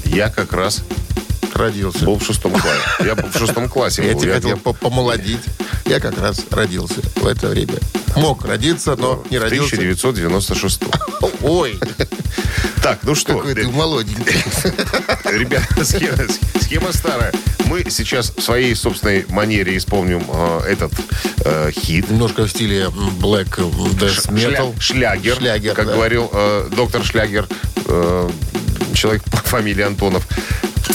Я 0.06 0.30
как 0.30 0.54
раз 0.54 0.84
Родился. 1.54 2.06
был 2.06 2.18
в 2.20 2.24
шестом 2.26 2.52
классе. 2.54 2.80
Я 3.06 3.16
в 3.16 3.38
шестом 3.38 3.70
классе. 3.70 4.04
Я 4.04 4.12
Я- 4.28 4.34
хотел 4.36 4.58
помолодить. 4.58 5.42
Я 5.86 6.00
как 6.00 6.18
раз 6.20 6.42
родился 6.50 7.02
в 7.16 7.26
это 7.28 7.48
время. 7.50 7.76
Мог 8.16 8.46
родиться, 8.46 8.96
но 8.96 9.24
не 9.30 9.38
в 9.38 9.42
родился. 9.44 9.76
1996. 9.76 10.82
Ой, 11.42 11.80
Так, 12.82 13.00
ну 13.04 13.16
что, 13.16 13.38
какой 13.38 13.56
ты 13.56 13.68
молоденький. 13.68 14.44
Ребята, 15.38 15.84
схема, 15.86 16.18
схема 16.62 16.94
старая. 16.94 17.32
Мы 17.66 17.90
сейчас 17.90 18.32
в 18.36 18.42
своей 18.42 18.76
собственной 18.76 19.26
манере 19.30 19.78
исполним 19.78 20.24
э, 20.28 20.60
этот 20.70 20.92
э, 21.46 21.72
хит. 21.72 22.10
Немножко 22.10 22.44
в 22.44 22.50
стиле 22.50 22.86
Black 23.20 23.56
Death 23.58 24.30
Metal. 24.30 24.76
Шля- 24.76 24.80
шлягер, 24.82 25.38
Шлягер, 25.38 25.74
как 25.74 25.88
да. 25.88 25.94
говорил 25.94 26.30
э, 26.34 26.70
доктор 26.76 27.04
Шлягер, 27.04 27.48
э, 27.86 28.30
человек 28.94 29.24
по 29.24 29.38
фамилии 29.38 29.84
Антонов. 29.84 30.28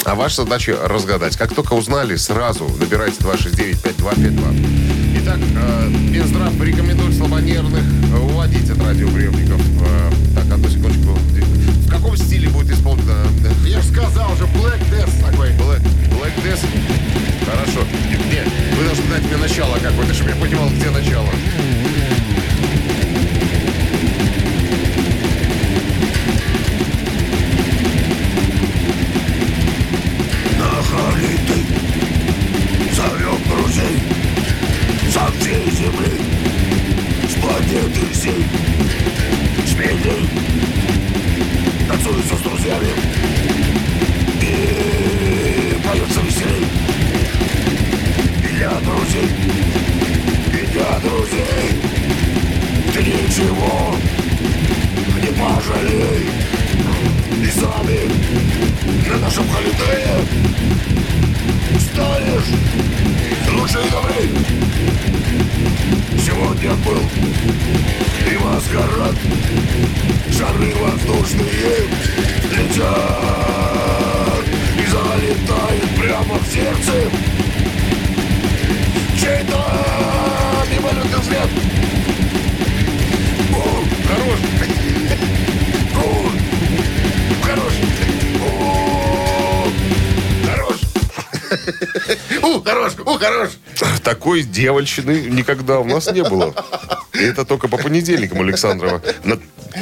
А 0.04 0.14
ваша 0.14 0.42
задача 0.42 0.76
разгадать. 0.85 1.37
Как 1.37 1.54
только 1.54 1.75
узнали, 1.75 2.16
сразу 2.16 2.68
набирайте 2.80 3.18
269-5252. 3.21 5.18
Итак, 5.23 5.38
э, 5.38 5.88
Минздрав 5.88 6.61
рекомендует 6.61 7.08
У, 92.43 92.61
хорош, 92.63 92.93
у, 93.05 93.19
хорош. 93.19 93.51
Такой 94.03 94.43
дьявольщины 94.43 95.29
никогда 95.31 95.81
у 95.81 95.85
нас 95.85 96.11
не 96.11 96.23
было. 96.23 96.55
И 97.15 97.19
это 97.23 97.45
только 97.45 97.69
по 97.69 97.77
понедельникам, 97.77 98.41
Александрова. 98.41 99.03
На- 99.25 99.39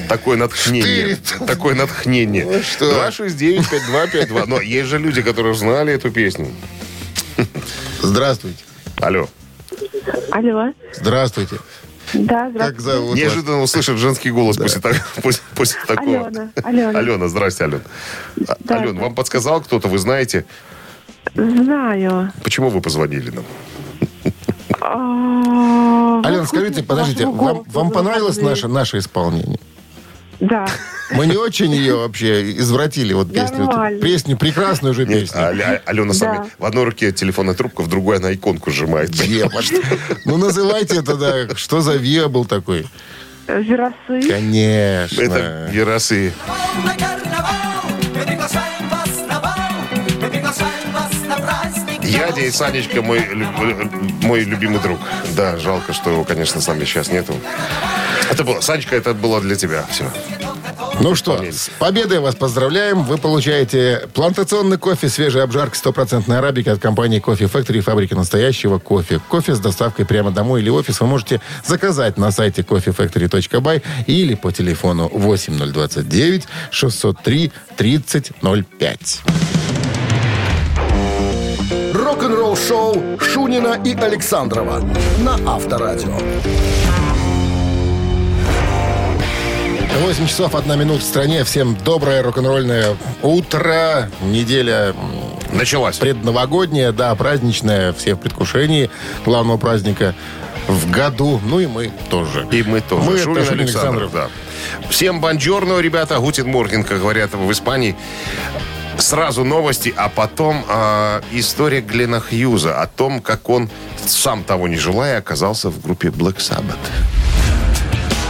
Такое 0.08 0.36
натхнение. 0.36 1.16
Штырит. 1.16 1.46
Такое 1.46 1.74
натхнение. 1.74 2.44
Ну 2.44 2.62
что? 2.62 3.08
269-5252. 3.08 4.44
Но 4.46 4.60
есть 4.60 4.88
же 4.88 4.98
люди, 4.98 5.22
которые 5.22 5.54
знали 5.54 5.92
эту 5.94 6.10
песню. 6.10 6.50
Здравствуйте. 8.02 8.62
Алло. 9.00 9.28
Алло. 10.32 10.72
Здравствуйте. 10.94 11.56
Да, 12.14 12.44
Как 12.44 12.50
здравствуйте. 12.52 12.80
зовут 12.82 13.10
вас? 13.10 13.18
Неожиданно 13.18 13.62
услышать 13.62 13.98
женский 13.98 14.30
голос 14.30 14.56
после, 14.56 14.80
так- 14.80 15.06
после, 15.22 15.42
после 15.54 15.80
такого. 15.86 16.26
Алена, 16.26 16.50
Алена. 16.62 16.98
Алена, 16.98 17.28
здрасте, 17.28 17.64
Ален. 17.64 17.82
А- 18.48 18.56
Да, 18.60 18.76
Ален, 18.76 18.94
да. 18.96 19.02
вам 19.02 19.14
подсказал 19.14 19.60
кто-то, 19.60 19.88
вы 19.88 19.98
знаете, 19.98 20.44
Знаю. 21.36 22.32
почему 22.42 22.70
вы 22.70 22.80
позвонили 22.80 23.30
нам? 23.30 23.44
А, 24.80 26.20
Алена, 26.24 26.46
скажите, 26.46 26.82
подождите, 26.82 27.26
вам, 27.26 27.62
вам 27.66 27.90
понравилось 27.90 28.38
наше, 28.40 28.68
наше 28.68 28.98
исполнение? 28.98 29.58
Да. 30.40 30.66
Мы 31.12 31.26
не 31.26 31.36
очень 31.36 31.70
ее 31.72 31.96
вообще 31.96 32.52
извратили, 32.58 33.12
вот 33.14 33.32
песню. 33.32 33.64
Нормально. 33.66 34.00
Песню, 34.00 34.36
прекрасную 34.36 34.92
же 34.92 35.06
песню. 35.06 35.38
а- 35.38 35.48
а- 35.50 35.80
Алена 35.86 36.12
сами 36.12 36.38
Да. 36.38 36.46
в 36.58 36.64
одной 36.64 36.84
руке 36.84 37.12
телефонная 37.12 37.54
трубка, 37.54 37.82
в 37.82 37.88
другой 37.88 38.16
она 38.18 38.34
иконку 38.34 38.70
сжимает. 38.70 39.10
Демон. 39.10 39.62
Ну, 40.24 40.36
называйте 40.36 40.96
это, 40.98 41.16
да, 41.16 41.54
что 41.54 41.80
за 41.80 41.94
Виа 41.94 42.28
был 42.28 42.44
такой? 42.44 42.86
Веросы. 43.46 44.28
Конечно. 44.28 45.22
Это 45.22 45.70
Герасы. 45.72 46.32
Праздник. 52.06 52.26
Ядя 52.28 52.40
и 52.40 52.50
Санечка 52.50 53.02
мой, 53.02 53.20
лю- 53.20 53.90
мой 54.22 54.40
любимый 54.44 54.80
друг. 54.80 54.98
Да, 55.36 55.56
жалко, 55.58 55.92
что 55.92 56.10
его, 56.10 56.24
конечно, 56.24 56.60
с 56.60 56.66
нами 56.66 56.84
сейчас 56.84 57.08
нету. 57.08 57.34
Это 58.30 58.44
было, 58.44 58.60
Санечка, 58.60 58.96
это 58.96 59.14
было 59.14 59.40
для 59.40 59.56
тебя 59.56 59.84
все. 59.90 60.10
Ну 61.00 61.14
что, 61.14 61.42
с 61.42 61.70
победой 61.78 62.20
вас 62.20 62.34
поздравляем. 62.34 63.02
Вы 63.04 63.18
получаете 63.18 64.08
плантационный 64.14 64.78
кофе, 64.78 65.08
свежая 65.10 65.44
обжарка, 65.44 65.76
стопроцентной 65.76 66.38
арабики 66.38 66.70
от 66.70 66.80
компании 66.80 67.18
Кофе 67.18 67.44
Factory, 67.44 67.80
фабрики 67.80 68.14
настоящего 68.14 68.78
кофе. 68.78 69.20
Кофе 69.28 69.54
с 69.54 69.60
доставкой 69.60 70.06
прямо 70.06 70.30
домой 70.30 70.62
или 70.62 70.70
офис 70.70 71.00
вы 71.00 71.06
можете 71.06 71.40
заказать 71.66 72.16
на 72.16 72.30
сайте 72.30 72.62
coffeefactory.by 72.62 73.82
или 74.06 74.34
по 74.34 74.52
телефону 74.52 75.08
8029 75.12 76.44
603 76.70 77.52
3005. 77.76 79.22
Рок-н-ролл 82.26 82.56
шоу 82.56 83.18
Шунина 83.20 83.80
и 83.84 83.94
Александрова 83.94 84.80
на 85.20 85.34
Авторадио. 85.46 86.18
8 90.00 90.26
часов 90.26 90.56
1 90.56 90.76
минут 90.76 91.02
в 91.02 91.04
стране. 91.04 91.44
Всем 91.44 91.76
доброе 91.84 92.24
рок-н-ролльное 92.24 92.96
утро. 93.22 94.10
Неделя 94.22 94.92
Началась. 95.52 95.98
предновогодняя, 95.98 96.90
да, 96.90 97.14
праздничная. 97.14 97.92
Все 97.92 98.16
в 98.16 98.18
предвкушении 98.18 98.90
главного 99.24 99.56
праздника 99.56 100.12
в 100.66 100.90
году. 100.90 101.40
Ну 101.44 101.60
и 101.60 101.68
мы 101.68 101.92
тоже. 102.10 102.44
И 102.50 102.64
мы 102.64 102.80
тоже. 102.80 103.04
Мы 103.04 103.12
это 103.12 103.22
Шунин 103.22 103.44
Шунин 103.44 103.60
Александров, 103.60 104.12
да. 104.12 104.26
Всем 104.90 105.20
бонжорно, 105.20 105.78
ребята. 105.78 106.18
Гутин 106.18 106.48
Морген, 106.48 106.82
как 106.82 106.98
говорят 106.98 107.34
в 107.34 107.52
Испании. 107.52 107.94
Сразу 108.98 109.44
новости, 109.44 109.94
а 109.96 110.08
потом 110.08 110.64
а, 110.68 111.22
история 111.32 111.80
Глена 111.80 112.20
Хьюза 112.20 112.80
о 112.80 112.86
том, 112.86 113.20
как 113.20 113.48
он, 113.48 113.70
сам 114.06 114.42
того 114.42 114.68
не 114.68 114.76
желая, 114.76 115.18
оказался 115.18 115.70
в 115.70 115.80
группе 115.80 116.08
Black 116.08 116.38
Sabbath. 116.38 116.76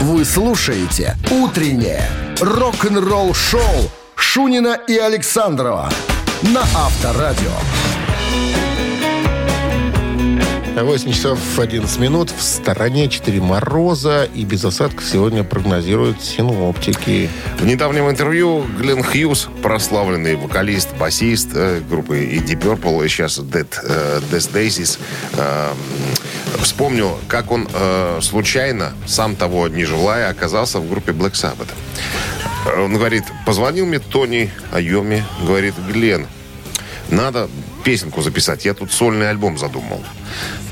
Вы 0.01 0.25
слушаете 0.25 1.17
«Утреннее 1.31 2.09
рок-н-ролл-шоу» 2.41 3.91
Шунина 4.15 4.79
и 4.87 4.97
Александрова 4.97 5.91
на 6.43 6.61
Авторадио. 6.61 7.96
8 10.85 11.11
часов 11.13 11.59
11 11.59 11.99
минут. 11.99 12.31
В 12.31 12.43
стороне 12.43 13.09
4 13.09 13.41
мороза 13.41 14.25
и 14.25 14.45
без 14.45 14.63
осадков 14.63 15.05
сегодня 15.05 15.43
прогнозируют 15.43 16.23
синоптики. 16.23 17.31
В 17.59 17.65
недавнем 17.65 18.11
интервью 18.11 18.67
Глен 18.79 19.03
Хьюз, 19.03 19.49
прославленный 19.63 20.37
вокалист, 20.37 20.95
басист 20.99 21.51
э, 21.55 21.81
группы 21.81 22.25
и 22.25 22.41
Deep 22.41 22.61
Purple, 22.61 23.07
и 23.07 23.09
сейчас 23.09 23.39
Dead, 23.39 23.67
э, 23.85 24.21
Death 24.31 24.53
Daisies, 24.53 24.99
э, 25.33 25.73
вспомнил, 26.59 27.19
как 27.27 27.51
он 27.51 27.67
э, 27.73 28.19
случайно, 28.21 28.93
сам 29.07 29.35
того 29.35 29.69
не 29.69 29.85
желая, 29.85 30.29
оказался 30.29 30.79
в 30.79 30.91
группе 30.91 31.13
Black 31.13 31.33
Sabbath. 31.33 31.71
Э, 32.67 32.83
Он 32.83 32.93
говорит, 32.93 33.25
позвонил 33.47 33.87
мне 33.87 33.99
Тони 33.99 34.51
Айоми, 34.73 35.25
говорит, 35.47 35.75
Глен, 35.91 36.27
надо 37.09 37.49
песенку 37.87 38.21
записать. 38.21 38.65
Я 38.65 38.75
тут 38.75 38.91
сольный 38.91 39.31
альбом 39.31 39.59
задумал. 39.59 40.03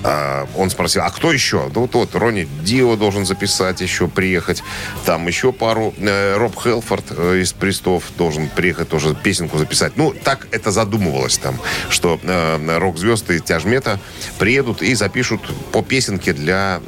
А, 0.02 0.48
он 0.56 0.68
спросил, 0.68 1.02
а 1.02 1.10
кто 1.10 1.32
еще? 1.32 1.70
Да 1.72 1.78
вот, 1.78 1.94
вот 1.94 2.12
Ронни 2.16 2.48
Дио 2.64 2.96
должен 2.96 3.24
записать, 3.24 3.80
еще 3.80 4.08
приехать. 4.08 4.64
Там 5.06 5.28
еще 5.28 5.52
пару. 5.52 5.94
Э, 5.98 6.36
Роб 6.36 6.60
Хелфорд 6.60 7.04
э, 7.10 7.38
из 7.40 7.52
Пристов 7.52 8.02
должен 8.18 8.48
приехать 8.48 8.88
тоже 8.88 9.14
песенку 9.14 9.58
записать. 9.58 9.92
Ну, 9.96 10.12
так 10.12 10.48
это 10.50 10.72
задумывалось 10.72 11.38
там, 11.38 11.60
что 11.88 12.18
э, 12.20 12.78
рок-звезды 12.78 13.38
тяжмета 13.38 14.00
приедут 14.40 14.82
и 14.82 14.92
запишут 14.96 15.40
по 15.70 15.82
песенке 15.82 16.32
для 16.32 16.80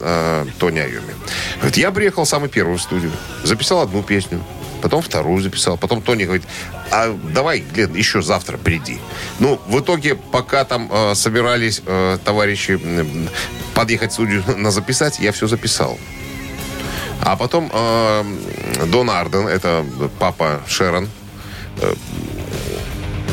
Тони 0.58 0.80
Айоми. 0.80 1.14
Говорит, 1.58 1.76
я 1.76 1.92
приехал 1.92 2.26
самый 2.26 2.48
первый 2.48 2.78
в 2.78 2.82
студию. 2.82 3.12
Записал 3.44 3.80
одну 3.80 4.02
песню. 4.02 4.42
Потом 4.86 5.02
вторую 5.02 5.42
записал. 5.42 5.76
Потом 5.76 6.00
Тони 6.00 6.22
говорит, 6.26 6.44
а 6.92 7.12
давай, 7.34 7.58
Глен, 7.58 7.92
еще 7.96 8.22
завтра 8.22 8.56
приди. 8.56 9.00
Ну, 9.40 9.60
в 9.66 9.80
итоге, 9.80 10.14
пока 10.14 10.64
там 10.64 10.88
э, 10.92 11.16
собирались 11.16 11.82
э, 11.84 12.18
товарищи 12.24 12.78
м, 12.80 13.28
подъехать 13.74 14.12
в 14.12 14.14
студию 14.14 14.44
на 14.56 14.70
записать, 14.70 15.18
я 15.18 15.32
все 15.32 15.48
записал. 15.48 15.98
А 17.20 17.34
потом 17.34 17.68
э, 17.72 18.24
Дон 18.86 19.10
Арден, 19.10 19.48
это 19.48 19.84
папа 20.20 20.60
Шерон, 20.68 21.08
э, 21.80 21.94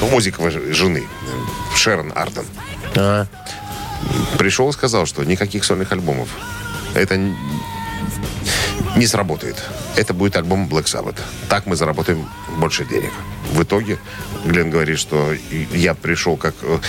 Музиковой 0.09 0.49
жены, 0.73 1.03
э, 1.03 1.77
Шерон 1.77 2.11
Арден, 2.15 2.45
А, 2.95 3.27
пришел 4.39 4.67
и 4.71 4.73
сказал, 4.73 5.05
что 5.05 5.23
никаких 5.23 5.63
сольных 5.65 5.91
альбомов. 5.91 6.29
Это 6.95 7.15
не 8.95 9.05
сработает. 9.05 9.63
Это 9.95 10.13
будет 10.13 10.35
альбом 10.35 10.67
Black 10.67 10.85
Sabbath. 10.85 11.17
Так 11.49 11.67
мы 11.67 11.75
заработаем 11.75 12.27
больше 12.57 12.83
денег. 12.85 13.11
В 13.51 13.61
итоге 13.61 13.99
Глен 14.45 14.71
говорит, 14.71 14.97
что 14.97 15.33
я 15.71 15.93
пришел 15.93 16.35
как 16.35 16.55
э, 16.63 16.79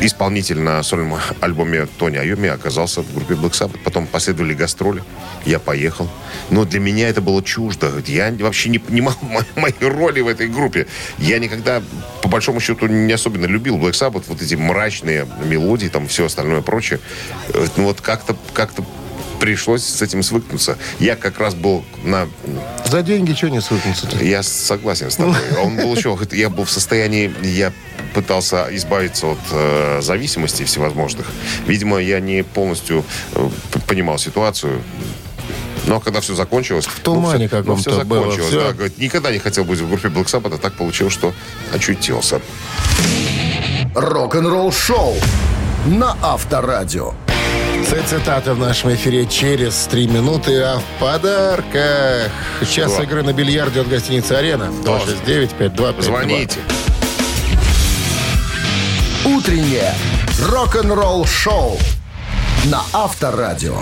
исполнитель 0.00 0.58
на 0.58 0.82
сольном 0.82 1.18
альбоме 1.40 1.86
Тони 1.98 2.16
Айоми, 2.16 2.48
оказался 2.48 3.02
в 3.02 3.14
группе 3.14 3.34
Black 3.34 3.50
Sabbath. 3.52 3.78
Потом 3.84 4.06
последовали 4.06 4.54
гастроли. 4.54 5.04
Я 5.44 5.58
поехал. 5.58 6.08
Но 6.48 6.64
для 6.64 6.80
меня 6.80 7.08
это 7.10 7.20
было 7.20 7.42
чуждо. 7.42 7.92
Я 8.06 8.34
вообще 8.40 8.70
не 8.70 8.78
понимал 8.78 9.14
мо- 9.22 9.44
моей 9.56 9.74
роли 9.80 10.22
в 10.22 10.28
этой 10.28 10.48
группе. 10.48 10.86
Я 11.18 11.38
никогда, 11.38 11.82
по 12.22 12.28
большому 12.28 12.60
счету, 12.60 12.86
не 12.86 13.12
особенно 13.12 13.44
любил 13.44 13.76
Black 13.76 13.92
Sabbath. 13.92 14.24
Вот 14.28 14.40
эти 14.40 14.54
мрачные 14.54 15.28
мелодии, 15.44 15.88
там 15.88 16.08
все 16.08 16.24
остальное 16.26 16.62
прочее. 16.62 16.98
Э, 17.52 17.66
Ну 17.76 17.84
вот 17.84 18.00
как-то 18.00 18.36
как-то 18.54 18.84
пришлось 19.42 19.82
с 19.82 20.00
этим 20.00 20.22
свыкнуться. 20.22 20.78
Я 21.00 21.16
как 21.16 21.40
раз 21.40 21.56
был 21.56 21.84
на... 22.04 22.28
за 22.84 23.02
деньги 23.02 23.32
что 23.32 23.50
не 23.50 23.60
свыкнуться 23.60 24.06
Я 24.20 24.44
согласен 24.44 25.10
с 25.10 25.16
тобой. 25.16 25.34
Он 25.60 25.76
был 25.76 25.96
еще... 25.96 26.16
Я 26.30 26.48
был 26.48 26.64
в 26.64 26.70
состоянии... 26.70 27.34
Я 27.42 27.72
пытался 28.14 28.68
избавиться 28.70 29.26
от 29.32 29.38
э, 29.50 29.98
зависимостей 30.00 30.64
всевозможных. 30.64 31.26
Видимо, 31.66 31.98
я 31.98 32.20
не 32.20 32.44
полностью 32.44 33.04
э, 33.34 33.48
понимал 33.88 34.16
ситуацию. 34.16 34.80
Но 35.88 35.98
когда 35.98 36.20
все 36.20 36.36
закончилось... 36.36 36.86
В 36.86 37.00
тумане 37.00 37.48
все, 37.48 37.56
каком-то 37.56 37.90
все 37.90 38.04
было, 38.04 38.20
закончилось. 38.20 38.48
всё. 38.48 38.60
Да, 38.62 38.72
говорит, 38.74 38.96
никогда 38.98 39.32
не 39.32 39.40
хотел 39.40 39.64
быть 39.64 39.80
в 39.80 39.88
группе 39.88 40.06
Black 40.06 40.26
Sabbath, 40.26 40.54
а 40.54 40.58
так 40.58 40.74
получилось, 40.74 41.14
что 41.14 41.34
очутился. 41.74 42.40
Рок-н-ролл 43.96 44.70
шоу 44.70 45.16
на 45.86 46.16
Авторадио. 46.22 47.14
Цитаты 47.84 48.52
в 48.52 48.58
нашем 48.58 48.94
эфире 48.94 49.26
через 49.26 49.86
три 49.86 50.06
минуты, 50.06 50.60
а 50.60 50.78
в 50.78 51.00
подарках 51.00 52.30
час 52.70 52.92
Что? 52.92 53.02
игры 53.02 53.22
на 53.22 53.32
бильярде 53.32 53.80
от 53.80 53.88
гостиницы 53.88 54.32
«Арена». 54.32 54.70
269-5252. 54.84 56.02
Звоните. 56.02 56.58
Утреннее 59.24 59.94
рок-н-ролл 60.48 61.24
шоу 61.26 61.78
на 62.66 62.82
Авторадио. 62.92 63.78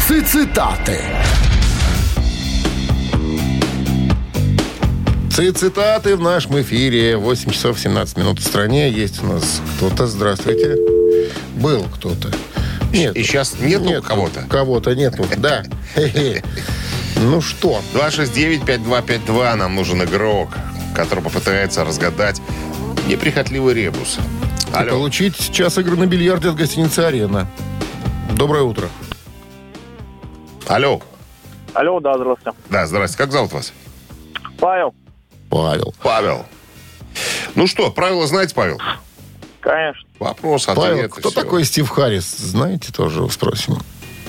Цитаты. 0.00 1.00
Цитаты 5.30 6.16
в 6.16 6.20
нашем 6.20 6.60
эфире. 6.62 7.16
8 7.16 7.50
часов 7.50 7.78
17 7.78 8.16
минут 8.16 8.38
в 8.40 8.44
стране. 8.46 8.90
Есть 8.90 9.22
у 9.22 9.26
нас 9.26 9.60
кто-то. 9.76 10.06
Здравствуйте. 10.06 10.76
Был 11.56 11.84
кто-то. 11.94 12.30
Нет. 12.94 13.16
И 13.16 13.22
сейчас 13.22 13.58
нету 13.58 14.02
кого-то? 14.02 14.42
Кого-то 14.48 14.94
нету, 14.94 15.26
да. 15.36 15.64
Ну 17.16 17.40
что? 17.40 17.80
269-5252. 17.94 19.54
Нам 19.56 19.74
нужен 19.74 20.02
игрок, 20.04 20.50
который 20.94 21.22
попытается 21.22 21.84
разгадать 21.84 22.40
неприхотливый 23.06 23.74
ребус. 23.74 24.18
И 24.72 24.76
Алло. 24.76 24.90
получить 24.90 25.52
час 25.52 25.78
игры 25.78 25.96
на 25.96 26.06
бильярде 26.06 26.48
от 26.48 26.56
гостиницы 26.56 27.00
«Арена». 27.00 27.46
Доброе 28.32 28.62
утро. 28.64 28.88
Алло. 30.66 31.00
Алло, 31.74 32.00
да, 32.00 32.14
здравствуйте. 32.16 32.58
Да, 32.70 32.86
здрасте. 32.86 33.18
Как 33.18 33.30
зовут 33.32 33.52
вас? 33.52 33.72
Павел, 34.58 34.94
Павел. 35.50 35.94
Павел. 36.02 36.46
Ну 37.54 37.66
что, 37.66 37.90
правила 37.90 38.26
знаете, 38.26 38.54
Павел? 38.54 38.78
конечно. 39.60 40.03
Вопрос, 40.18 40.68
ответ. 40.68 40.76
Павел, 40.84 41.08
кто 41.08 41.30
всё. 41.30 41.40
такой 41.40 41.64
Стив 41.64 41.88
Харрис? 41.88 42.36
Знаете, 42.36 42.92
тоже 42.92 43.28
спросим. 43.30 43.78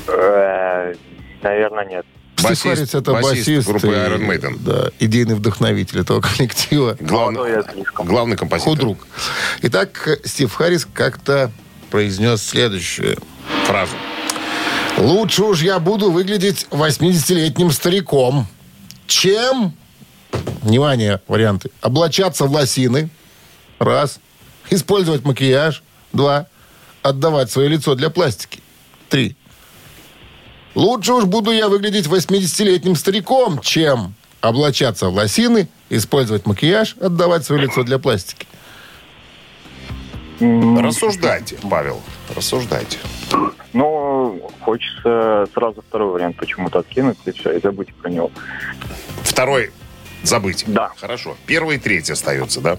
Э, 0.07 0.93
Наверное, 1.41 1.85
нет. 1.85 2.05
Стив 2.37 2.49
Басист- 2.51 2.63
Харрис 2.63 2.93
это 2.95 3.11
басист 3.13 3.29
басист. 3.47 3.67
группы 3.67 3.87
Iron 3.87 4.27
Maiden. 4.27 4.57
Да, 4.59 4.89
идейный 4.99 5.35
вдохновитель 5.35 5.99
этого 6.01 6.21
коллектива. 6.37 6.97
Главный, 6.99 7.63
Ну, 7.97 8.03
главный 8.03 8.35
композитор. 8.35 8.73
Худрук. 8.73 9.07
Итак, 9.61 10.19
Стив 10.25 10.51
Харрис 10.53 10.87
как-то 10.91 11.51
произнес 11.91 12.41
следующее. 12.43 13.17
Фразу. 13.65 13.93
Лучше 14.97 15.43
уж 15.43 15.61
я 15.61 15.79
буду 15.79 16.09
выглядеть 16.11 16.67
80-летним 16.71 17.71
стариком, 17.71 18.47
чем, 19.07 19.73
внимание, 20.61 21.21
варианты, 21.27 21.69
облачаться 21.81 22.45
в 22.45 22.51
лосины, 22.51 23.09
раз, 23.79 24.19
использовать 24.69 25.23
макияж, 25.23 25.83
два, 26.13 26.47
отдавать 27.01 27.51
свое 27.51 27.69
лицо 27.69 27.95
для 27.95 28.09
пластики, 28.09 28.61
три. 29.09 29.35
Лучше 30.73 31.13
уж 31.13 31.25
буду 31.25 31.51
я 31.51 31.69
выглядеть 31.69 32.07
80-летним 32.07 32.95
стариком, 32.95 33.59
чем 33.59 34.13
Облачаться 34.45 35.09
в 35.09 35.15
лосины, 35.15 35.67
использовать 35.89 36.45
макияж, 36.45 36.95
отдавать 37.01 37.45
свое 37.45 37.63
лицо 37.63 37.81
для 37.81 37.97
пластики. 37.97 38.45
Рассуждайте, 40.39 41.57
Павел, 41.67 41.99
рассуждайте. 42.35 42.99
Ну, 43.73 44.47
хочется 44.61 45.47
сразу 45.51 45.81
второй 45.81 46.11
вариант 46.11 46.37
почему-то 46.37 46.79
откинуть 46.79 47.17
и 47.25 47.31
все, 47.31 47.57
и 47.57 47.59
забыть 47.61 47.91
про 47.95 48.09
него. 48.11 48.29
Второй 49.23 49.71
забыть. 50.21 50.63
Да. 50.67 50.91
Хорошо. 50.97 51.35
Первый 51.47 51.77
и 51.77 51.79
третий 51.79 52.13
остается, 52.13 52.61
да? 52.61 52.77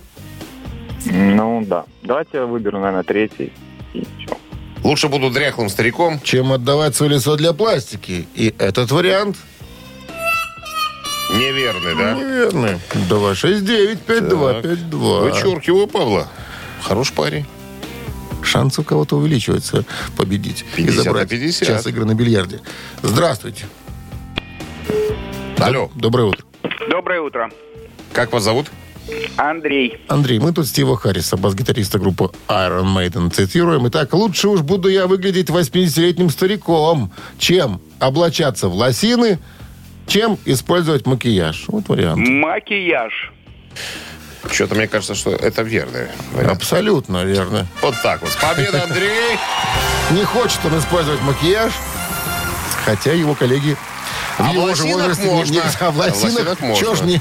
Ну, 1.10 1.62
да. 1.66 1.84
Давайте 2.02 2.38
я 2.38 2.46
выберу, 2.46 2.78
наверное, 2.78 3.02
третий. 3.02 3.52
И 3.94 4.04
все. 4.18 4.36
Лучше 4.82 5.08
буду 5.08 5.30
дряхлым 5.30 5.68
стариком. 5.68 6.20
Чем 6.20 6.52
отдавать 6.52 6.94
свое 6.94 7.12
лицо 7.14 7.36
для 7.36 7.52
пластики. 7.52 8.26
И 8.34 8.54
этот 8.58 8.90
вариант 8.92 9.36
Неверный, 11.34 11.96
да? 11.96 12.12
неверный. 12.14 12.78
269-5252. 13.10 15.20
Вычеркиваю 15.22 15.86
Павла. 15.88 16.28
Хороший 16.82 17.14
парень. 17.14 17.44
Шанс 18.42 18.78
у 18.78 18.84
кого-то 18.84 19.16
увеличивается 19.16 19.84
победить. 20.16 20.64
50 20.76 20.94
и 20.94 20.98
забрать 21.02 21.28
50. 21.28 21.66
час 21.66 21.86
игры 21.88 22.04
на 22.04 22.14
бильярде. 22.14 22.60
Здравствуйте. 23.02 23.64
Алло, 25.58 25.90
Доброе 25.96 26.26
утро. 26.28 26.44
Доброе 26.88 27.20
утро. 27.22 27.50
как 28.12 28.32
вас 28.32 28.44
зовут? 28.44 28.70
Андрей. 29.36 30.00
Андрей, 30.08 30.38
мы 30.38 30.52
тут 30.52 30.66
Стива 30.66 30.96
Харриса, 30.96 31.36
бас-гитариста 31.36 31.98
группы 31.98 32.30
Iron 32.48 32.86
Maiden, 32.94 33.30
цитируем. 33.32 33.86
Итак, 33.88 34.12
лучше 34.14 34.48
уж 34.48 34.60
буду 34.62 34.88
я 34.88 35.06
выглядеть 35.06 35.48
80-летним 35.48 36.30
стариком, 36.30 37.12
чем 37.38 37.80
облачаться 38.00 38.68
в 38.68 38.74
лосины, 38.74 39.38
чем 40.06 40.38
использовать 40.44 41.06
макияж. 41.06 41.64
Вот 41.68 41.88
вариант. 41.88 42.26
Макияж. 42.28 43.32
Что-то 44.50 44.74
мне 44.76 44.86
кажется, 44.86 45.14
что 45.14 45.30
это 45.30 45.62
вариант. 45.64 46.12
Абсолютно 46.50 47.24
верно. 47.24 47.66
Вот 47.82 47.94
так 48.02 48.22
вот. 48.22 48.30
С 48.30 48.36
победой, 48.36 48.80
Андрей! 48.80 49.36
Не 50.12 50.24
хочет 50.24 50.60
он 50.64 50.78
использовать 50.78 51.20
макияж, 51.22 51.72
хотя 52.84 53.12
его 53.12 53.34
коллеги 53.34 53.76
в 54.38 54.40
А 54.40 54.52
его 54.52 54.72
же 54.74 54.84
возрасте 54.84 55.24
не- 55.24 55.30
можно. 55.34 55.52
не- 55.52 55.58
а 55.58 55.90
в 55.90 56.00
А 56.00 56.04
лосинах 56.04 56.60
можно. 56.60 56.76
чё 56.76 56.94
ж 56.94 57.00
не 57.02 57.20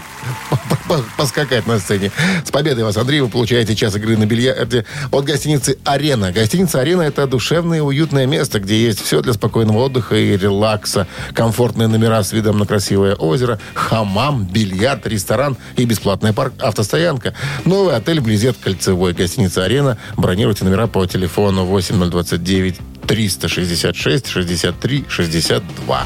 поскакать 1.18 1.68
на 1.68 1.80
сцене. 1.80 2.12
С 2.46 2.52
победой 2.52 2.84
вас, 2.84 2.98
Андрей, 2.98 3.22
вы 3.22 3.28
получаете 3.28 3.76
час 3.76 3.96
игры 3.96 4.18
на 4.18 4.26
бильярде 4.26 4.86
от 5.12 5.26
гостиницы 5.26 5.78
«Арена». 5.84 6.32
Гостиница 6.32 6.82
«Арена»— 6.82 7.02
это 7.04 7.28
душевное 7.28 7.80
и 7.80 7.82
уютное 7.82 8.26
место, 8.26 8.60
где 8.60 8.82
есть 8.82 9.02
все 9.02 9.22
для 9.22 9.34
спокойного 9.34 9.86
отдыха 9.86 10.16
и 10.16 10.38
релакса. 10.38 11.08
Комфортные 11.34 11.88
номера 11.88 12.24
с 12.24 12.32
видом 12.32 12.58
на 12.58 12.66
красивое 12.66 13.16
озеро, 13.16 13.60
хамам, 13.74 14.46
бильярд, 14.46 15.08
ресторан 15.08 15.58
и 15.76 15.86
бесплатная 15.86 16.34
парк, 16.34 16.54
автостоянка. 16.60 17.34
Новый 17.66 17.96
отель 17.96 18.20
вблизи 18.20 18.48
от 18.48 18.58
Кольцевой. 18.58 19.14
Гостиница 19.14 19.64
«Арена». 19.64 19.98
Бронируйте 20.18 20.66
номера 20.66 20.88
по 20.88 21.06
телефону 21.06 21.66
8029 21.66 22.78
366 23.08 24.28
63 24.28 25.06
62. 25.08 26.04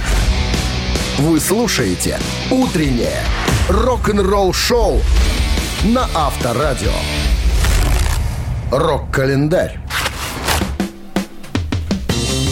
Вы 1.19 1.39
слушаете 1.39 2.19
«Утреннее 2.49 3.23
рок-н-ролл-шоу» 3.69 5.01
на 5.83 6.07
Авторадио. 6.15 6.91
Рок-календарь. 8.71 9.79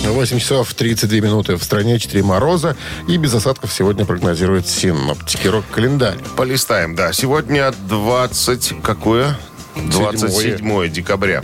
8 0.05 0.39
часов 0.39 0.73
32 0.73 1.19
минуты 1.19 1.55
в 1.57 1.63
стране, 1.63 1.99
4 1.99 2.23
мороза. 2.23 2.75
И 3.07 3.17
без 3.17 3.33
осадков 3.33 3.73
сегодня 3.73 4.05
прогнозируют 4.05 4.67
синоптики 4.67 5.47
рок-календарь. 5.47 6.17
Полистаем, 6.35 6.95
да. 6.95 7.11
Сегодня 7.13 7.71
20... 7.89 8.81
Какое? 8.81 9.37
27 9.75 10.89
декабря. 10.89 11.43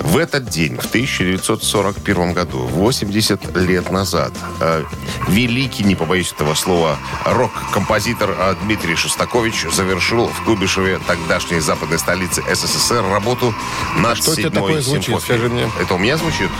В 0.00 0.16
этот 0.16 0.46
день, 0.46 0.76
в 0.76 0.86
1941 0.86 2.32
году, 2.32 2.58
80 2.58 3.56
лет 3.56 3.92
назад, 3.92 4.32
э, 4.60 4.84
великий, 5.28 5.84
не 5.84 5.94
побоюсь 5.94 6.32
этого 6.32 6.54
слова, 6.54 6.98
рок-композитор 7.26 8.34
э, 8.36 8.54
Дмитрий 8.62 8.96
Шостакович 8.96 9.66
завершил 9.70 10.26
в 10.28 10.44
Куйбышеве, 10.44 10.98
тогдашней 11.06 11.60
западной 11.60 11.98
столице 11.98 12.42
СССР, 12.52 13.04
работу 13.10 13.54
над 13.98 14.16
Что 14.16 14.34
седьмой 14.34 14.50
такое 14.50 14.80
звучит, 14.80 15.04
симфонией. 15.04 15.20
скажи 15.20 15.48
мне? 15.48 15.70
Это 15.80 15.94
у 15.94 15.98
меня 15.98 16.16
звучит? 16.16 16.50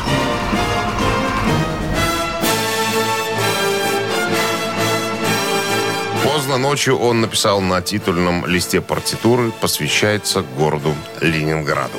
Поздно 6.22 6.58
ночью 6.58 6.98
он 6.98 7.22
написал 7.22 7.60
на 7.62 7.80
титульном 7.80 8.44
листе 8.46 8.80
партитуры 8.80 9.50
«Посвящается 9.60 10.42
городу 10.42 10.94
Ленинграду». 11.20 11.98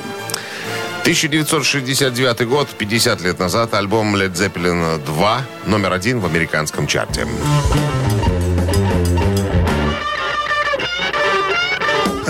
1969 1.02 2.46
год, 2.46 2.68
50 2.78 3.20
лет 3.22 3.40
назад, 3.40 3.74
альбом 3.74 4.14
Led 4.14 4.34
Zeppelin 4.34 5.04
2, 5.04 5.42
номер 5.66 5.92
один 5.92 6.20
в 6.20 6.26
американском 6.26 6.86
чарте. 6.86 7.26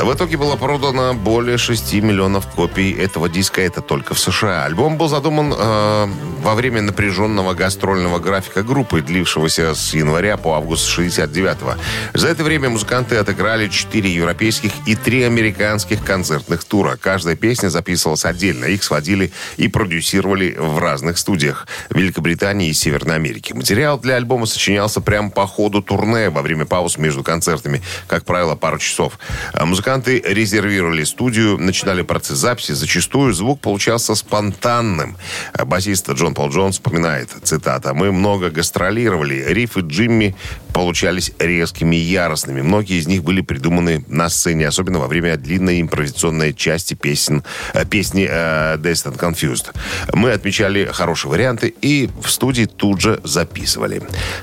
В 0.03 0.13
итоге 0.13 0.37
было 0.37 0.57
продано 0.57 1.15
более 1.15 1.59
6 1.59 1.95
миллионов 1.95 2.49
копий 2.49 2.91
этого 2.91 3.29
диска. 3.29 3.61
Это 3.61 3.81
только 3.81 4.15
в 4.15 4.19
США. 4.19 4.65
Альбом 4.65 4.97
был 4.97 5.07
задуман 5.07 5.55
э, 5.57 6.09
во 6.43 6.55
время 6.57 6.83
напряженного 6.83 7.55
гастрольного 7.55 8.19
графика 8.19 8.65
группы, 8.65 9.01
длившегося 9.01 9.77
с 9.77 9.95
января 9.95 10.37
по 10.37 10.55
август 10.55 10.99
69-го. 10.99 11.77
За 12.15 12.27
это 12.27 12.43
время 12.43 12.69
музыканты 12.69 13.15
отыграли 13.15 13.69
4 13.69 14.13
европейских 14.13 14.73
и 14.87 14.97
3 14.97 15.23
американских 15.23 16.05
концертных 16.05 16.65
тура. 16.65 16.99
Каждая 17.01 17.37
песня 17.37 17.69
записывалась 17.69 18.25
отдельно. 18.25 18.65
Их 18.65 18.83
сводили 18.83 19.31
и 19.57 19.69
продюсировали 19.69 20.57
в 20.59 20.81
разных 20.81 21.17
студиях 21.17 21.69
Великобритании 21.91 22.71
и 22.71 22.73
Северной 22.73 23.15
Америки. 23.15 23.53
Материал 23.53 24.01
для 24.01 24.17
альбома 24.17 24.47
сочинялся 24.47 25.01
прямо 25.01 25.31
по 25.31 25.47
ходу 25.47 25.81
турне 25.81 26.29
во 26.29 26.43
время 26.43 26.67
пауз 26.67 26.99
между 26.99 27.23
концертами. 27.23 27.83
Как 28.09 28.25
правило, 28.25 28.57
пару 28.57 28.79
часов. 28.79 29.17
А 29.53 29.65
Музыканты 29.93 30.23
резервировали 30.25 31.05
студию, 31.05 31.59
начинали 31.59 32.01
процесс 32.01 32.39
записи. 32.39 32.73
Зачастую 32.73 33.35
звук 33.35 33.61
получался 33.61 34.15
спонтанным. 34.15 35.19
А 35.53 35.67
Басист 35.67 36.11
Джон 36.11 36.33
Пол 36.33 36.49
Джонс 36.49 36.77
вспоминает, 36.77 37.29
цитата, 37.43 37.93
«Мы 37.93 38.11
много 38.11 38.49
гастролировали. 38.49 39.45
Рифы 39.47 39.81
Джимми 39.81 40.35
получались 40.73 41.33
резкими 41.39 41.97
и 41.97 41.99
яростными. 41.99 42.63
Многие 42.63 43.01
из 43.01 43.07
них 43.07 43.23
были 43.23 43.43
придуманы 43.43 44.03
на 44.09 44.31
сцене, 44.31 44.67
особенно 44.67 44.99
во 44.99 45.09
время 45.09 45.37
длинной 45.37 45.83
импровизационной 45.83 46.55
части 46.55 46.95
песен, 46.95 47.45
э, 47.75 47.85
песни 47.85 48.27
э, 48.27 48.79
Dazed 48.79 49.13
and 49.13 49.19
Confused. 49.19 49.75
Мы 50.15 50.33
отмечали 50.33 50.89
хорошие 50.91 51.31
варианты 51.31 51.75
и 51.83 52.09
в 52.23 52.31
студии 52.31 52.65
тут 52.65 53.03
же 53.03 53.21
записывали. 53.25 53.99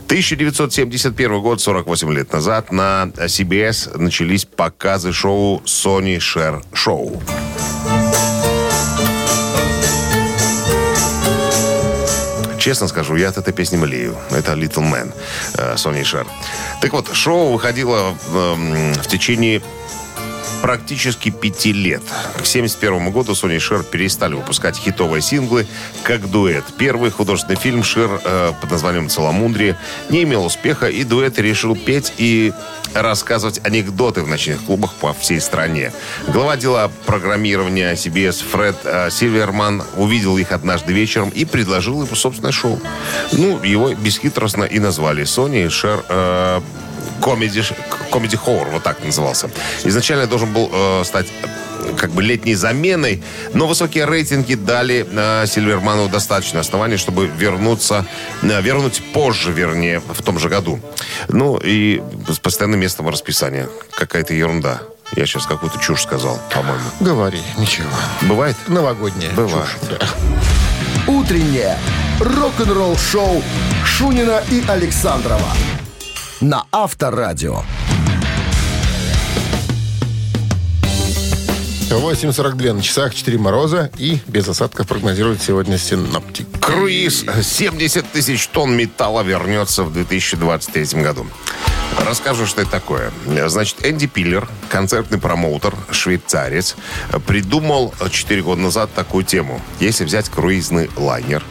1971 0.06 1.42
год, 1.42 1.60
48 1.60 2.14
лет 2.14 2.32
назад, 2.32 2.72
на 2.72 3.06
CBS 3.16 3.98
начались 3.98 4.46
показы 4.46 5.12
шоу 5.12 5.39
Sony 5.66 6.18
Share 6.18 6.64
Show. 6.74 7.22
Честно 12.60 12.88
скажу, 12.88 13.16
я 13.16 13.30
от 13.30 13.38
этой 13.38 13.54
песни 13.54 13.78
млею. 13.78 14.16
Это 14.32 14.54
Little 14.54 14.84
Man, 14.84 15.14
э, 15.56 15.76
Sony 15.76 16.04
Share. 16.04 16.28
Так 16.82 16.92
вот, 16.92 17.14
шоу 17.14 17.54
выходило 17.54 18.14
эм, 18.34 18.94
в 18.94 19.08
течение 19.08 19.62
практически 20.62 21.30
пяти 21.30 21.74
лет. 21.74 22.02
К 22.04 22.42
1971 22.42 23.12
году 23.12 23.34
Sony 23.34 23.58
и 23.58 23.60
Шер 23.60 23.84
перестали 23.84 24.34
выпускать 24.34 24.78
хитовые 24.78 25.22
синглы 25.22 25.68
как 26.04 26.30
дуэт. 26.30 26.64
Первый 26.78 27.12
художественный 27.12 27.58
фильм 27.58 27.84
Шер 27.84 28.22
э, 28.24 28.54
под 28.60 28.72
названием 28.72 29.10
«Целомудрие» 29.10 29.78
не 30.10 30.24
имел 30.24 30.46
успеха, 30.46 30.88
и 30.88 31.04
дуэт 31.04 31.40
решил 31.40 31.76
петь 31.76 32.14
и 32.18 32.54
рассказывать 32.94 33.60
анекдоты 33.64 34.22
в 34.22 34.28
ночных 34.28 34.64
клубах 34.64 34.94
по 34.96 35.14
всей 35.14 35.40
стране. 35.40 35.92
Глава 36.28 36.58
дела 36.58 36.92
программирования 37.06 37.94
CBS 37.94 38.44
Фред 38.44 38.78
э, 38.84 39.10
Сильверман 39.12 39.84
увидел 39.96 40.38
их 40.38 40.52
однажды 40.52 40.94
вечером 40.94 41.30
и 41.30 41.46
предложил 41.46 42.04
ему 42.04 42.16
собственное 42.16 42.52
шоу. 42.52 42.80
Ну, 43.32 43.62
его 43.64 43.94
бесхитростно 43.94 44.64
и 44.64 44.80
назвали 44.80 45.24
Sony 45.24 45.66
и 45.66 45.70
Шер 45.70 46.04
э, 46.10 46.62
Comedy, 47.20 47.64
Comedy 48.12 48.40
Horror, 48.46 48.72
вот 48.72 48.84
так 48.84 49.04
назывался. 49.04 49.50
Изначально 49.84 50.28
должен 50.28 50.52
был 50.54 50.70
э, 50.72 51.04
стать 51.06 51.28
э, 51.44 51.94
как 51.98 52.12
бы 52.12 52.24
летней 52.24 52.56
заменой, 52.56 53.24
но 53.54 53.68
высокие 53.68 54.06
рейтинги 54.06 54.56
дали 54.56 55.06
э, 55.10 55.46
Сильверману 55.48 56.10
достаточно 56.10 56.60
оснований, 56.60 56.98
чтобы 56.98 57.28
вернуться, 57.28 58.06
э, 58.42 58.62
вернуть 58.62 59.02
позже, 59.14 59.52
вернее, 59.52 60.00
в 60.00 60.22
том 60.22 60.40
же 60.40 60.50
году. 60.50 60.80
Ну 61.28 61.60
и 61.64 62.02
с 62.28 62.40
постоянным 62.40 62.80
местом 62.80 63.08
расписания. 63.10 63.70
Какая-то 63.96 64.34
ерунда. 64.34 64.82
Я 65.16 65.26
сейчас 65.26 65.46
какую-то 65.46 65.80
чушь 65.80 66.04
сказал, 66.04 66.40
по-моему. 66.54 66.84
Говори, 67.00 67.42
ничего. 67.58 67.90
Бывает? 68.22 68.56
Новогодняя. 68.68 69.32
Бывает. 69.34 69.68
чушь, 69.82 69.98
да. 70.00 71.12
Утреннее 71.12 71.78
рок-н-ролл-шоу 72.20 73.42
Шунина 73.84 74.44
и 74.52 74.64
Александрова 74.68 75.50
на 76.42 76.66
Авторадио. 76.72 77.64
8.42 81.90 82.74
на 82.74 82.82
часах, 82.82 83.16
4 83.16 83.38
мороза 83.40 83.90
и 83.98 84.20
без 84.28 84.48
осадков 84.48 84.88
прогнозируют 84.88 85.42
сегодня 85.42 85.78
синоптик. 85.78 86.48
Круиз 86.60 87.26
70 87.42 88.12
тысяч 88.12 88.48
тонн 88.48 88.78
металла 88.78 89.24
вернется 89.24 89.84
в 89.84 89.92
2023 89.92 91.02
году. 91.02 91.26
Расскажу, 92.06 92.46
что 92.46 92.62
это 92.62 92.72
такое. 92.72 93.12
Значит, 93.48 93.86
Энди 93.86 94.06
Пиллер, 94.06 94.48
концертный 94.70 95.20
промоутер, 95.20 95.76
швейцарец, 95.92 96.76
придумал 97.26 97.94
4 98.10 98.42
года 98.44 98.62
назад 98.62 98.92
такую 98.94 99.26
тему. 99.26 99.60
Если 99.80 100.06
взять 100.06 100.30
круизный 100.30 100.90
лайнер, 100.96 101.44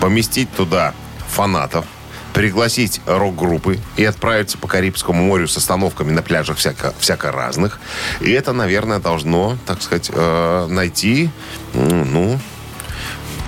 поместить 0.00 0.52
туда 0.54 0.94
фанатов– 1.28 1.86
пригласить 2.32 3.00
рок-группы 3.06 3.78
и 3.96 4.04
отправиться 4.04 4.58
по 4.58 4.68
Карибскому 4.68 5.22
морю 5.22 5.48
с 5.48 5.56
остановками 5.56 6.12
на 6.12 6.22
пляжах 6.22 6.58
всяко, 6.58 6.94
всяко 6.98 7.32
разных. 7.32 7.80
И 8.20 8.30
это, 8.30 8.52
наверное, 8.52 8.98
должно, 8.98 9.56
так 9.66 9.82
сказать, 9.82 10.10
э, 10.12 10.66
найти, 10.68 11.30
ну, 11.74 12.38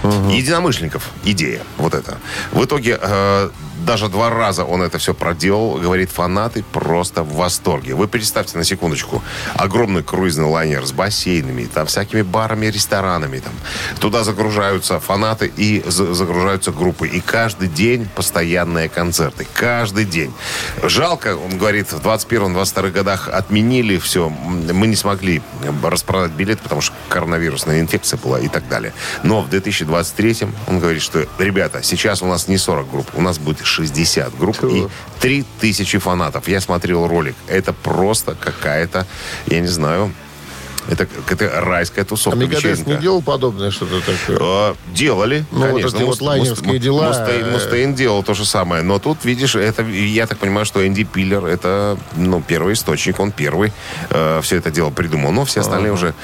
единомышленников. 0.03 1.11
Идея. 1.25 1.61
Вот 1.77 1.95
это. 1.95 2.19
В 2.53 2.65
итоге 2.65 2.99
э, 3.01 3.51
даже 3.85 4.09
два 4.09 4.31
раза 4.31 4.65
он 4.65 4.83
это 4.83 4.99
все 4.99 5.15
проделал. 5.15 5.75
Говорит, 5.79 6.11
фанаты 6.11 6.63
просто 6.73 7.23
в 7.23 7.35
восторге. 7.35 7.95
Вы 7.95 8.09
представьте 8.09 8.59
на 8.59 8.65
секундочку. 8.65 9.23
Огромный 9.55 10.03
круизный 10.03 10.45
лайнер 10.47 10.85
с 10.87 10.93
бассейнами, 10.93 11.65
там 11.65 11.87
всякими 11.87 12.23
барами, 12.23 12.67
ресторанами. 12.67 13.39
Там. 13.41 13.53
Туда 13.99 14.25
загружаются 14.25 15.01
фанаты 15.01 15.51
и 15.57 15.83
за- 15.87 16.15
загружаются 16.15 16.73
группы. 16.73 17.09
И 17.09 17.21
каждый 17.21 17.69
день 17.69 18.09
постоянные 18.15 18.89
концерты. 18.89 19.47
Каждый 19.55 20.05
день. 20.05 20.33
Жалко, 20.83 21.37
он 21.37 21.59
говорит, 21.59 21.93
в 21.93 22.01
21-22 22.01 22.91
годах 22.91 23.29
отменили 23.29 23.99
все. 23.99 24.29
Мы 24.29 24.87
не 24.87 24.97
смогли 24.97 25.43
распродать 25.83 26.33
билет, 26.33 26.61
потому 26.61 26.81
что 26.81 26.95
коронавирусная 27.09 27.81
инфекция 27.81 28.19
была 28.19 28.39
и 28.41 28.49
так 28.49 28.69
далее. 28.69 28.93
Но 29.23 29.41
в 29.43 29.49
2023 29.49 30.47
он 30.67 30.79
говорит, 30.81 31.03
что, 31.03 31.27
ребята, 31.39 31.83
сейчас 31.83 32.23
у 32.23 32.27
нас 32.27 32.49
не 32.49 32.57
40 32.59 32.91
групп, 32.91 33.11
у 33.15 33.21
нас 33.21 33.39
будет 33.39 33.65
60 33.65 33.80
групп 34.39 34.63
и 34.65 34.87
3000 35.21 35.99
фанатов. 35.99 36.49
Я 36.49 36.61
смотрел 36.61 37.07
ролик. 37.07 37.35
Это 37.49 37.73
просто 37.73 38.35
какая-то, 38.35 39.07
я 39.47 39.61
не 39.61 39.69
знаю, 39.69 40.13
это 40.89 41.07
какая-то 41.07 41.61
райская 41.61 42.05
А 42.05 42.07
тусовка. 42.07 42.39
Мегадес 42.39 42.87
не 42.87 42.97
делал 42.97 43.23
подобное 43.23 43.71
что-то 43.71 44.01
такое? 44.01 44.73
Э, 44.73 44.75
Делали, 44.93 45.45
Ну, 45.51 45.61
вот 45.61 45.83
конечно. 45.83 46.07
вот 46.07 46.21
лайнерские 46.21 46.79
дела, 46.79 47.09
Мустейн, 47.09 47.45
э, 47.45 47.51
Мустейн 47.51 47.95
делал 47.95 48.23
то 48.23 48.35
же 48.35 48.45
самое. 48.45 48.83
Но 48.83 48.99
тут, 48.99 49.25
видишь, 49.25 49.55
это, 49.55 49.83
я 49.83 50.27
так 50.27 50.39
понимаю, 50.39 50.67
что 50.67 50.87
Энди 50.87 51.05
Пиллер 51.05 51.45
это 51.45 51.99
ну, 52.17 52.43
первый 52.43 52.75
источник, 52.75 53.21
он 53.21 53.31
первый 53.31 53.73
э, 54.09 54.41
все 54.43 54.57
это 54.57 54.71
дело 54.71 54.91
придумал. 54.91 55.33
Но 55.33 55.45
все 55.45 55.61
остальные 55.61 55.93
уже 55.93 56.15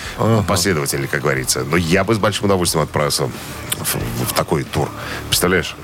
последователи, 0.49 1.07
как 1.07 1.23
говорится. 1.23 1.65
Но 1.65 1.77
я 1.77 2.05
бы 2.05 2.15
с 2.15 2.19
большим 2.19 2.47
удовольствием 2.47 2.83
отправился 2.83 3.31
в, 3.79 3.95
в 3.95 4.33
такой 4.35 4.65
тур. 4.65 4.89
Представляешь? 5.29 5.77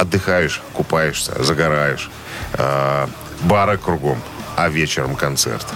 Отдыхаешь, 0.00 0.62
купаешься, 0.72 1.42
загораешь. 1.42 2.10
э, 2.54 3.06
бары 3.42 3.76
кругом, 3.76 4.18
а 4.56 4.68
вечером 4.70 5.14
концерт. 5.14 5.66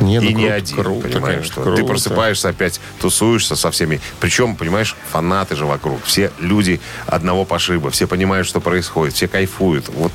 Не, 0.00 0.20
ну 0.20 0.26
и 0.28 0.34
не 0.34 0.42
круто, 0.44 0.54
один, 0.54 0.76
круто, 0.76 1.08
понимаешь, 1.08 1.34
конечно, 1.34 1.52
что 1.52 1.62
круто. 1.62 1.82
ты 1.82 1.88
просыпаешься 1.88 2.48
опять, 2.50 2.80
тусуешься 3.00 3.56
со 3.56 3.70
всеми. 3.72 4.00
Причем, 4.20 4.54
понимаешь, 4.54 4.94
фанаты 5.10 5.56
же 5.56 5.66
вокруг. 5.66 6.04
Все 6.04 6.30
люди 6.38 6.80
одного 7.06 7.44
пошиба. 7.44 7.90
Все 7.90 8.06
понимают, 8.06 8.46
что 8.46 8.60
происходит. 8.60 9.14
Все 9.14 9.26
кайфуют. 9.26 9.88
Вот, 9.88 10.12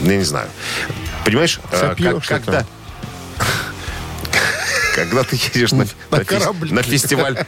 я 0.00 0.16
не 0.16 0.24
знаю. 0.24 0.48
Понимаешь, 1.24 1.60
э, 1.70 1.78
Сопьешь 1.78 2.26
как- 2.26 2.44
когда... 2.44 2.64
Когда 4.94 5.22
ты 5.22 5.36
едешь 5.36 5.72
на, 5.72 5.86
На 6.10 6.18
на 6.70 6.82
фестиваль 6.82 7.46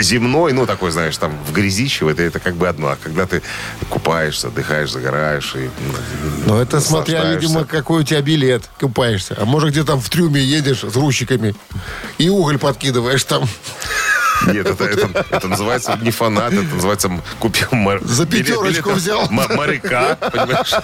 земной, 0.00 0.52
ну, 0.52 0.66
такой, 0.66 0.90
знаешь, 0.90 1.16
там, 1.16 1.32
в 1.46 1.52
грязищево, 1.52 2.10
это, 2.10 2.22
это 2.22 2.38
как 2.40 2.54
бы 2.54 2.68
одно. 2.68 2.88
А 2.88 2.96
когда 3.02 3.26
ты 3.26 3.42
купаешься, 3.88 4.48
отдыхаешь, 4.48 4.90
загораешь 4.90 5.54
и 5.56 5.68
Ну, 6.46 6.58
это 6.60 6.80
смотря, 6.80 7.24
видимо, 7.32 7.64
какой 7.64 8.00
у 8.00 8.04
тебя 8.04 8.20
билет, 8.22 8.64
купаешься. 8.80 9.36
А 9.40 9.44
может, 9.44 9.70
где 9.70 9.84
там 9.84 10.00
в 10.00 10.08
трюме 10.08 10.40
едешь 10.42 10.80
с 10.80 10.92
грузчиками 10.92 11.54
и 12.18 12.28
уголь 12.28 12.58
подкидываешь 12.58 13.24
там. 13.24 13.48
Нет, 14.46 14.66
это, 14.66 14.84
это, 14.84 15.26
это 15.30 15.48
называется 15.48 15.98
не 16.00 16.12
фанат, 16.12 16.52
это 16.52 16.62
называется 16.62 17.10
купил 17.40 17.66
мор- 17.72 18.00
За 18.04 18.24
билет- 18.24 18.46
пятерочку 18.46 18.90
билет 18.90 18.98
взял. 19.00 19.22
м- 19.26 19.56
моряка, 19.56 20.14
понимаешь? 20.14 20.74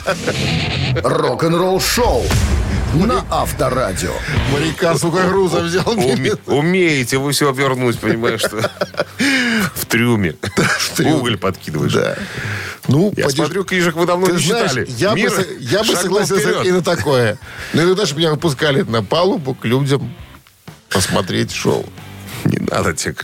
Рок-н-ролл 1.05 1.81
шоу 1.81 2.25
на 2.95 3.25
Авторадио. 3.31 4.13
Моряка, 4.53 4.97
сука, 4.97 5.25
груза 5.29 5.61
взял. 5.61 5.85
Умеете 6.47 7.19
вы 7.19 7.33
все 7.33 7.51
обернуть, 7.51 7.99
понимаешь, 7.99 8.41
что 8.41 8.59
в 9.75 9.87
трюме 9.87 10.35
трюме. 10.97 11.15
уголь 11.15 11.37
подкидываешь. 11.39 11.93
Да. 11.93 12.17
Ну, 12.89 13.13
Я 13.17 13.27
подеш- 13.27 13.35
смотрю, 13.37 13.65
книжек 13.65 13.95
вы 13.97 14.07
давно 14.07 14.27
Ты 14.27 14.33
не 14.35 14.39
знаешь, 14.39 14.71
читали. 14.71 14.87
я 14.91 15.11
бы, 15.11 15.17
Мир 15.17 15.31
со- 15.31 15.47
я 15.59 15.79
бы 15.83 15.97
согласился 15.97 16.43
вперед. 16.49 16.67
и 16.67 16.73
на 16.73 16.83
такое. 16.83 17.39
Но 17.73 17.83
иногда 17.83 18.05
же 18.05 18.15
меня 18.15 18.31
выпускали 18.31 18.83
на 18.83 19.03
палубу 19.03 19.55
к 19.55 19.65
людям 19.65 20.15
посмотреть 20.91 21.53
шоу. 21.53 21.85
Не 22.45 22.59
надо 22.59 22.93
тебе. 22.93 23.15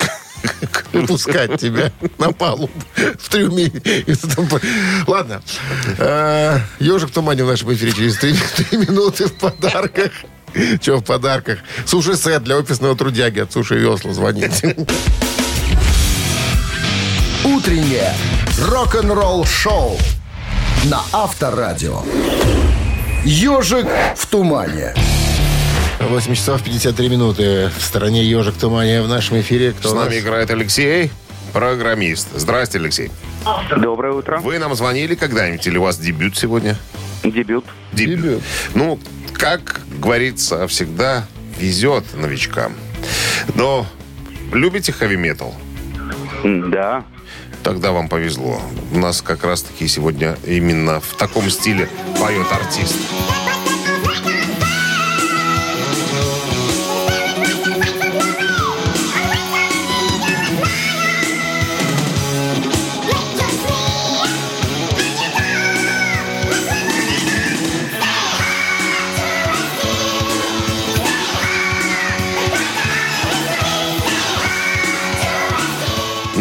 Выпускать 0.92 1.60
тебя 1.60 1.92
на 2.18 2.32
палубу 2.32 2.72
в 3.18 3.28
трюме. 3.28 3.70
Ладно. 5.06 5.42
Э, 5.98 6.58
Ежик 6.78 7.10
в 7.10 7.12
тумане 7.12 7.44
в 7.44 7.48
нашем 7.48 7.72
эфире 7.74 7.92
через 7.92 8.16
три 8.16 8.32
минуты 8.76 9.26
в 9.26 9.34
подарках. 9.34 10.10
Че 10.80 10.96
в 10.96 11.02
подарках? 11.02 11.58
Суши-сет 11.86 12.42
для 12.42 12.56
офисного 12.56 12.96
трудяги 12.96 13.38
от 13.40 13.52
Суши 13.52 13.76
Весла. 13.76 14.12
Звоните. 14.12 14.76
Утреннее 17.44 18.12
рок-н-ролл 18.58 19.44
шоу 19.46 19.96
на 20.84 21.02
Авторадио. 21.12 22.02
Ежик 23.24 23.86
в 24.16 24.26
тумане. 24.26 24.94
8 26.00 26.34
часов 26.34 26.62
53 26.62 27.08
минуты. 27.08 27.70
В 27.78 27.82
стороне 27.82 28.24
Ежик 28.24 28.54
в 28.54 28.58
тумане 28.58 29.02
в 29.02 29.08
нашем 29.08 29.40
эфире. 29.40 29.72
Кто 29.72 29.90
С 29.90 29.92
нами 29.92 30.18
играет 30.18 30.50
Алексей, 30.50 31.10
программист. 31.52 32.28
Здрасте, 32.34 32.78
Алексей. 32.78 33.10
Доброе 33.76 34.14
утро. 34.14 34.38
Вы 34.38 34.58
нам 34.58 34.74
звонили 34.74 35.14
когда-нибудь 35.14 35.66
или 35.66 35.78
у 35.78 35.82
вас 35.82 35.98
дебют 35.98 36.36
сегодня? 36.36 36.76
Дебют. 37.22 37.64
Дебют. 37.92 38.42
Ну, 38.74 38.98
как 39.34 39.80
говорится, 39.98 40.66
всегда 40.68 41.26
везет 41.58 42.04
новичкам. 42.14 42.72
Но 43.54 43.86
любите 44.52 44.92
хэви-метал? 44.92 45.54
Да. 46.44 47.04
Тогда 47.62 47.92
вам 47.92 48.08
повезло. 48.08 48.60
У 48.92 48.98
нас 48.98 49.20
как 49.20 49.44
раз-таки 49.44 49.86
сегодня 49.86 50.36
именно 50.46 51.00
в 51.00 51.14
таком 51.16 51.50
стиле 51.50 51.88
поет 52.18 52.46
артист. 52.50 52.96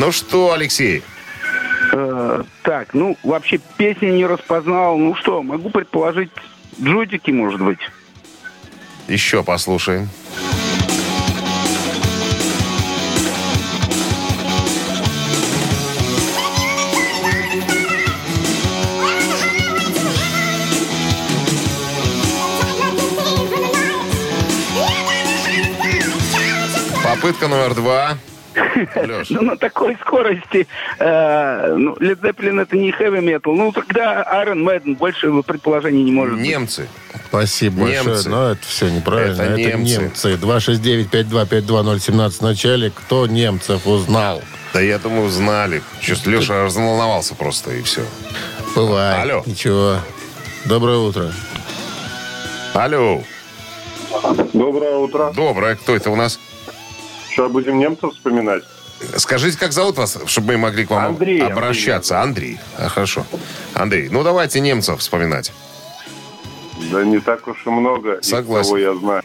Ну 0.10 0.14
что, 0.14 0.54
Алексей, 0.54 1.04
Э, 1.94 2.42
так, 2.64 2.96
ну, 2.96 3.16
вообще 3.22 3.60
песни 3.78 4.08
не 4.08 4.26
распознал. 4.26 4.98
Ну 4.98 5.14
что, 5.14 5.44
могу 5.44 5.70
предположить, 5.70 6.32
джутики, 6.82 7.30
может 7.30 7.62
быть. 7.62 7.78
еще 9.08 9.44
послушаем. 9.44 10.10
Попытка 27.04 27.48
номер 27.48 27.76
два. 27.76 28.18
Ну, 29.30 29.42
на 29.42 29.58
такой 29.58 29.96
скорости, 30.02 30.68
э, 31.00 31.76
ну, 31.78 31.94
Led 31.96 32.20
Zeppelin 32.22 32.62
это 32.62 32.76
не 32.78 32.92
heavy 32.92 33.20
metal. 33.22 33.54
Ну, 33.56 33.72
тогда 33.72 34.24
Iron 34.46 34.64
Maiden 34.64 34.96
больше 34.98 35.30
предположений 35.44 36.04
не 36.04 36.12
может 36.12 36.36
быть. 36.36 36.46
немцы. 36.48 36.88
Спасибо 37.28 37.82
большое. 37.82 38.04
Немцы. 38.04 38.30
Но 38.30 38.52
это 38.52 38.62
все 38.66 38.90
неправильно. 38.90 39.42
Это 39.42 39.54
Это, 39.62 39.78
немцы. 39.78 40.02
немцы. 40.02 40.34
269-5252017 40.36 42.30
в 42.32 42.42
начале. 42.42 42.90
Кто 42.92 43.28
немцев 43.28 43.86
узнал? 43.88 44.42
Да 44.74 44.82
я 44.82 45.00
думаю, 45.00 45.30
знали. 45.30 45.82
Сейчас 46.02 46.26
Леша 46.26 46.64
разволновался 46.64 47.36
просто, 47.36 47.72
и 47.72 47.82
все. 47.82 48.02
Бывает. 48.76 49.24
Алло. 49.24 49.44
Ничего. 49.46 49.98
Доброе 50.66 50.98
утро. 50.98 51.32
Алло. 52.74 53.24
Доброе 54.54 54.96
утро. 54.98 55.32
Доброе. 55.36 55.76
Кто 55.76 55.96
это 55.96 56.10
у 56.12 56.16
нас? 56.16 56.40
Что, 57.40 57.48
будем 57.48 57.80
немцев 57.80 58.12
вспоминать? 58.12 58.64
Скажите, 59.16 59.58
как 59.58 59.72
зовут 59.72 59.96
вас, 59.96 60.18
чтобы 60.26 60.52
мы 60.52 60.58
могли 60.58 60.86
к 60.86 60.90
вам 60.90 61.06
Андрей, 61.06 61.42
обращаться? 61.42 62.20
Андрей. 62.22 62.60
А, 62.78 62.90
хорошо. 62.90 63.26
Андрей, 63.74 64.10
ну 64.10 64.24
давайте 64.24 64.60
немцев 64.60 65.00
вспоминать. 65.00 65.54
Да 66.92 67.02
не 67.06 67.22
так 67.22 67.48
уж 67.48 67.66
и 67.66 67.70
много. 67.70 68.20
Согласен. 68.22 68.72
кого 68.72 68.78
я 68.78 68.94
знаю. 68.94 69.24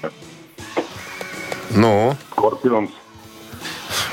Ну, 1.70 2.16
Скорпионс. 2.30 2.90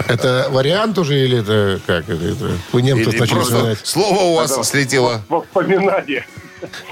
Это 0.08 0.48
вариант 0.50 0.98
уже 0.98 1.24
или 1.24 1.42
это 1.42 1.80
как? 1.86 2.10
Это, 2.10 2.26
это? 2.26 2.58
Вы 2.72 2.82
немцев 2.82 3.14
или 3.14 3.20
начали 3.20 3.40
вспоминать. 3.42 3.86
слово 3.86 4.20
у 4.20 4.34
вас 4.34 4.52
Это 4.52 4.64
слетело, 4.64 5.22
Воспоминания. 5.30 6.26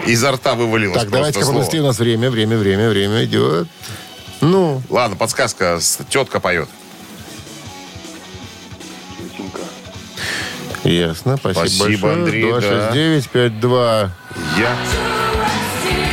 изо 0.06 0.32
рта 0.32 0.54
вывалилось 0.54 1.02
Так, 1.02 1.10
давайте-ка 1.10 1.50
у 1.50 1.54
нас 1.84 1.98
время, 1.98 2.30
время, 2.30 2.56
время, 2.56 2.88
время 2.88 3.26
идет. 3.26 3.68
Ну, 4.42 4.84
Ладно, 4.90 5.18
подсказка. 5.18 5.80
Тетка 6.08 6.40
поет. 6.40 6.70
Ясно, 10.94 11.38
спасибо, 11.38 11.66
Спасибо, 11.68 12.08
большое. 12.08 12.14
Андрей, 12.14 12.52
да. 12.52 12.92
269-52. 12.92 14.10
Я, 14.58 14.76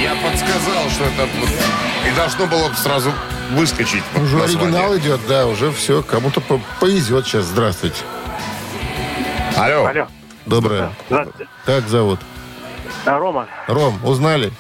я 0.03 0.15
подсказал, 0.23 0.91
что 0.91 1.05
это 1.05 1.29
и 2.11 2.15
должно 2.17 2.47
было 2.47 2.71
сразу 2.75 3.13
выскочить. 3.53 4.03
Уже 4.15 4.37
название. 4.37 4.69
оригинал 4.69 4.97
идет, 4.99 5.21
да, 5.29 5.47
уже 5.47 5.73
все, 5.73 6.03
кому-то 6.03 6.41
по- 6.41 6.61
повезет 6.81 7.27
сейчас. 7.27 7.45
Здравствуйте. 7.47 8.03
Алло. 9.57 9.87
Алло, 9.87 10.07
Доброе. 10.45 10.93
здравствуйте. 11.09 11.49
Как 11.65 11.89
зовут? 11.89 12.21
Рома, 13.05 13.47
Ром, 13.69 13.99
узнали? 14.05 14.53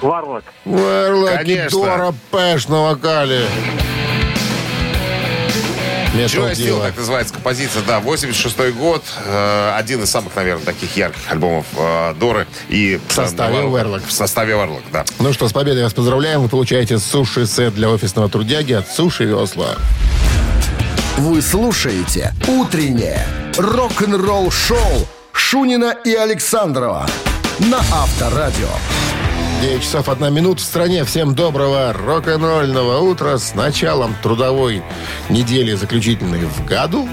Варлок. 0.00 0.44
Верлоки 0.64 1.36
Конечно. 1.36 1.70
Дора 1.70 2.14
Пэш 2.30 2.68
на 2.68 2.82
вокале. 2.82 3.46
Joy 6.12 6.52
Steel, 6.52 6.82
так 6.82 6.96
называется 6.96 7.32
композиция, 7.32 7.82
да, 7.86 8.00
86 8.00 8.74
год, 8.74 9.02
э, 9.24 9.72
один 9.74 10.02
из 10.02 10.10
самых, 10.10 10.36
наверное, 10.36 10.64
таких 10.64 10.96
ярких 10.96 11.22
альбомов 11.30 11.64
э, 11.76 12.14
Доры 12.20 12.46
и 12.68 13.00
В 13.08 13.12
составе 13.12 13.58
э, 13.58 13.62
Warlock. 13.62 14.06
В 14.06 14.12
составе 14.12 14.54
Варлок, 14.54 14.82
да. 14.92 15.04
Ну 15.18 15.32
что, 15.32 15.48
с 15.48 15.52
победой 15.52 15.84
вас 15.84 15.94
поздравляем. 15.94 16.42
Вы 16.42 16.48
получаете 16.48 16.98
суши-сет 16.98 17.74
для 17.74 17.88
офисного 17.88 18.28
трудяги 18.28 18.74
от 18.74 18.88
Суши 18.88 19.24
Весла. 19.24 19.76
Вы 21.16 21.40
слушаете 21.40 22.32
«Утреннее 22.46 23.26
рок-н-ролл-шоу» 23.56 25.08
Шунина 25.32 25.96
и 26.04 26.14
Александрова 26.14 27.06
на 27.58 27.78
Авторадио. 27.78 28.68
9 29.62 29.80
часов 29.80 30.08
1 30.08 30.34
минут 30.34 30.58
в 30.58 30.64
стране. 30.64 31.04
Всем 31.04 31.36
доброго 31.36 31.92
рок-н-ролльного 31.92 32.98
утра 32.98 33.38
с 33.38 33.54
началом 33.54 34.12
трудовой 34.20 34.82
недели 35.28 35.74
заключительной 35.74 36.40
в 36.46 36.64
году. 36.66 37.08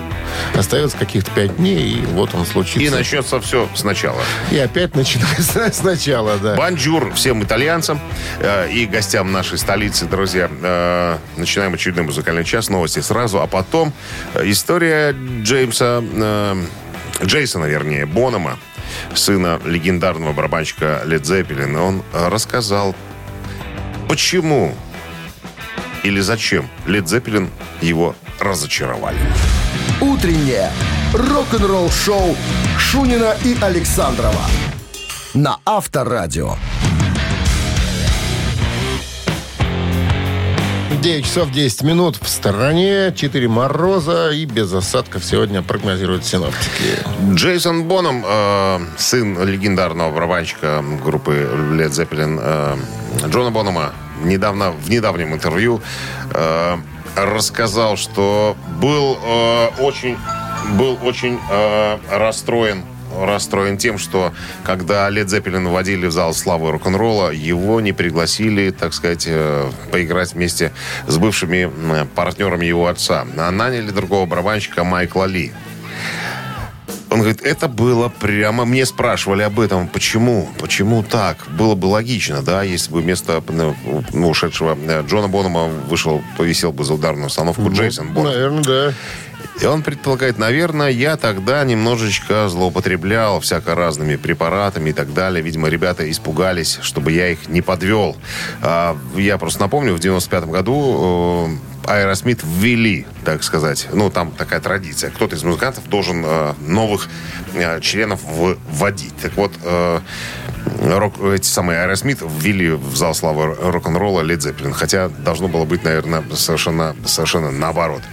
Остается 0.56 0.98
каких-то 0.98 1.30
5 1.30 1.58
дней, 1.58 2.00
и 2.00 2.06
вот 2.08 2.34
он 2.34 2.48
случится. 2.48 2.80
И 2.80 2.90
начнется 2.90 3.40
все 3.40 3.70
сначала. 3.76 4.20
И 4.50 4.58
опять 4.58 4.96
начинается 4.96 5.72
сначала, 5.74 6.38
да. 6.40 6.56
Бонжур 6.56 7.14
всем 7.14 7.44
итальянцам 7.44 8.00
э, 8.40 8.72
и 8.72 8.88
гостям 8.88 9.32
нашей 9.32 9.60
столицы, 9.60 10.08
друзья. 10.08 10.50
Э, 10.64 11.18
начинаем 11.38 11.76
очередной 11.76 12.06
музыкальный 12.06 12.46
час. 12.46 12.70
Новости 12.70 13.00
сразу, 13.02 13.42
а 13.42 13.46
потом 13.46 13.94
э, 14.34 14.50
история 14.50 15.16
Джеймса, 15.44 16.02
э, 16.02 16.56
Джейсона, 17.24 17.66
вернее, 17.66 18.08
Бонома, 18.08 18.58
сына 19.14 19.60
легендарного 19.66 20.34
барабанщика 20.34 21.02
Лед 21.06 21.26
Зеппелин. 21.26 21.76
Он 21.76 22.04
рассказал, 22.14 22.96
почему 24.08 24.74
или 26.04 26.20
зачем 26.20 26.70
Лед 26.86 27.08
Зеппелин 27.08 27.50
его 27.82 28.16
разочаровали. 28.40 29.18
«Утреннее 30.02 30.72
рок-н-ролл-шоу» 31.14 32.36
Шунина 32.78 33.36
и 33.44 33.58
Александрова 33.62 34.46
на 35.34 35.58
Авторадио. 35.66 36.56
9 41.02 41.24
часов 41.24 41.50
10 41.52 41.84
минут 41.84 42.18
в 42.22 42.28
стороне, 42.28 43.14
4 43.16 43.48
мороза 43.48 44.32
и 44.32 44.44
без 44.44 44.74
осадков 44.74 45.24
сегодня 45.24 45.62
прогнозируют 45.62 46.26
синоптики. 46.26 47.00
Джейсон 47.34 47.86
Боном, 47.86 48.26
э, 48.28 48.80
сын 48.98 49.42
легендарного 49.48 50.14
барабанщика 50.14 50.84
группы 51.02 51.50
Led 51.72 51.92
Zeppelin 51.92 52.40
э, 52.42 52.78
Джона 53.30 53.50
Бонома, 53.50 53.94
недавно, 54.24 54.72
в 54.72 54.90
недавнем 54.90 55.34
интервью 55.34 55.82
э, 56.34 56.78
рассказал, 57.16 57.96
что 57.96 58.58
был 58.82 59.18
э, 59.24 59.68
очень, 59.80 60.18
был 60.78 60.98
очень 61.02 61.40
э, 61.50 61.98
расстроен 62.12 62.84
расстроен 63.18 63.78
тем, 63.78 63.98
что 63.98 64.34
когда 64.64 65.10
Лед 65.10 65.30
Зеппелин 65.30 65.68
вводили 65.68 66.08
в 66.08 66.12
зал 66.12 66.34
славы 66.34 66.72
рок-н-ролла, 66.72 67.32
его 67.32 67.82
не 67.82 67.94
пригласили, 67.94 68.72
так 68.72 68.94
сказать, 68.94 69.26
э, 69.28 69.70
поиграть 69.92 70.34
вместе 70.34 70.72
с 71.08 71.18
бывшими 71.18 71.70
партнерами 72.16 72.66
его 72.66 72.88
отца. 72.88 73.26
А 73.38 73.52
наняли 73.52 73.92
другого 73.92 74.26
барабанщика 74.26 74.84
Майкла 74.84 75.26
Ли. 75.26 75.52
Он 77.10 77.20
говорит, 77.20 77.42
это 77.42 77.68
было 77.68 78.10
прямо... 78.10 78.66
Мне 78.66 78.86
спрашивали 78.86 79.42
об 79.42 79.60
этом. 79.60 79.88
Почему? 79.88 80.48
Почему 80.60 81.02
так? 81.02 81.38
Было 81.58 81.74
бы 81.74 81.88
логично, 81.88 82.44
да, 82.44 82.62
если 82.62 82.92
бы 82.92 83.02
вместо 83.02 83.44
ну, 83.50 84.30
ушедшего 84.30 84.78
э, 84.80 85.04
Джона 85.08 85.28
Бонома 85.28 85.68
вышел, 85.68 86.22
повисел 86.38 86.72
бы 86.72 86.84
за 86.84 86.94
ударную 86.94 87.28
установку 87.28 87.72
Джейсон 87.72 88.14
Боном. 88.14 88.32
Наверное, 88.32 88.64
да. 88.64 88.94
И 89.62 89.66
он 89.66 89.84
предполагает, 89.84 90.38
наверное, 90.38 90.90
я 90.90 91.18
тогда 91.18 91.64
немножечко 91.66 92.48
злоупотреблял 92.48 93.42
всяко 93.42 93.76
разными 93.76 94.16
препаратами 94.16 94.92
и 94.92 94.94
так 94.94 95.14
далее. 95.14 95.42
Видимо, 95.44 95.68
ребята 95.68 96.10
испугались, 96.10 96.80
чтобы 96.82 97.12
я 97.12 97.30
их 97.30 97.50
не 97.50 97.62
подвел. 97.62 98.16
А, 98.62 98.98
я 99.18 99.38
просто 99.38 99.60
напомню, 99.60 99.94
в 99.94 100.00
95 100.00 100.46
году 100.46 101.50
э, 101.50 101.69
Аэросмит 101.90 102.42
ввели, 102.44 103.08
так 103.26 103.42
сказать, 103.44 103.88
ну, 103.92 104.12
там 104.12 104.32
такая 104.32 104.60
традиция. 104.60 105.10
Кто-то 105.10 105.36
из 105.36 105.44
музыкантов 105.44 105.90
должен 105.90 106.24
э, 106.24 106.54
новых 106.60 107.10
э, 107.56 107.82
членов 107.82 108.20
вводить. 108.24 109.16
Так 109.18 109.36
вот, 109.36 109.52
э, 109.64 110.00
рок, 110.84 111.20
эти 111.20 111.48
самые 111.48 111.82
Аэросмит 111.82 112.20
ввели 112.22 112.70
в 112.70 112.96
зал 112.96 113.16
славы 113.16 113.56
рок-н-ролла 113.56 114.22
Led 114.22 114.38
Zeppelin. 114.38 114.72
Хотя 114.72 115.10
должно 115.10 115.48
было 115.48 115.66
быть, 115.66 115.84
наверное, 115.84 116.24
совершенно, 116.36 116.96
совершенно 117.06 117.50
наоборот. 117.50 118.04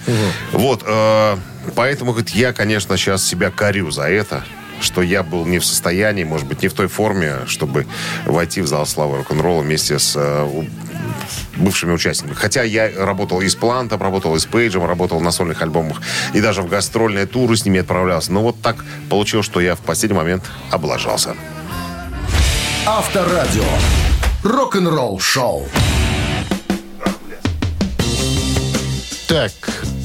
Вот, 0.53 0.83
э, 0.87 1.37
поэтому, 1.75 2.13
говорит, 2.13 2.31
я, 2.31 2.55
конечно, 2.55 2.97
сейчас 2.97 3.25
себя 3.25 3.51
корю 3.51 3.91
за 3.91 4.05
это 4.05 4.43
что 4.79 5.01
я 5.01 5.23
был 5.23 5.47
не 5.47 5.59
в 5.59 5.65
состоянии, 5.65 6.25
может 6.25 6.47
быть, 6.47 6.61
не 6.63 6.69
в 6.69 6.75
той 6.75 6.89
форме, 6.89 7.47
чтобы 7.47 7.87
войти 8.27 8.61
в 8.61 8.67
зал 8.67 8.85
славы 8.85 9.17
рок-н-ролла 9.17 9.63
вместе 9.63 9.99
с 9.99 10.15
э, 10.17 10.65
бывшими 11.57 11.93
участниками. 11.93 12.35
Хотя 12.35 12.63
я 12.63 12.91
работал 12.97 13.41
и 13.41 13.49
с 13.49 13.55
Плантом, 13.55 14.03
работал 14.03 14.35
и 14.37 14.39
с 14.39 14.47
Пейджем, 14.47 14.85
работал 14.85 15.21
на 15.21 15.31
сольных 15.31 15.63
альбомах, 15.63 16.01
и 16.35 16.41
даже 16.41 16.63
в 16.63 16.69
гастрольные 16.69 17.27
туры 17.27 17.57
с 17.57 17.65
ними 17.65 17.81
отправлялся. 17.81 18.33
Но 18.33 18.43
вот 18.43 18.61
так 18.63 18.85
получилось, 19.09 19.47
что 19.47 19.61
я 19.61 19.75
в 19.75 19.81
последний 19.81 20.17
момент 20.17 20.45
облажался. 20.71 21.35
Авторадио. 22.87 23.65
Рок-н-ролл-шоу. 24.45 25.67
Так, 29.27 29.51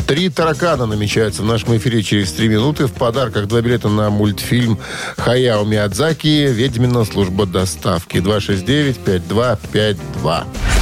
три 0.08 0.30
таракана 0.30 0.88
намечаются 0.88 1.44
в 1.44 1.46
нашем 1.46 1.78
эфире 1.78 2.02
через 2.02 2.32
три 2.32 2.48
минуты. 2.48 2.88
В 2.88 2.94
подарках 2.94 3.48
два 3.48 3.62
билета 3.62 3.88
на 3.88 4.10
мультфильм 4.10 4.80
Хаяо 5.18 5.64
Миядзаки 5.64 6.52
«Ведьмина 6.52 7.06
служба 7.06 7.46
доставки» 7.46 8.18
269-5252. 8.18 10.81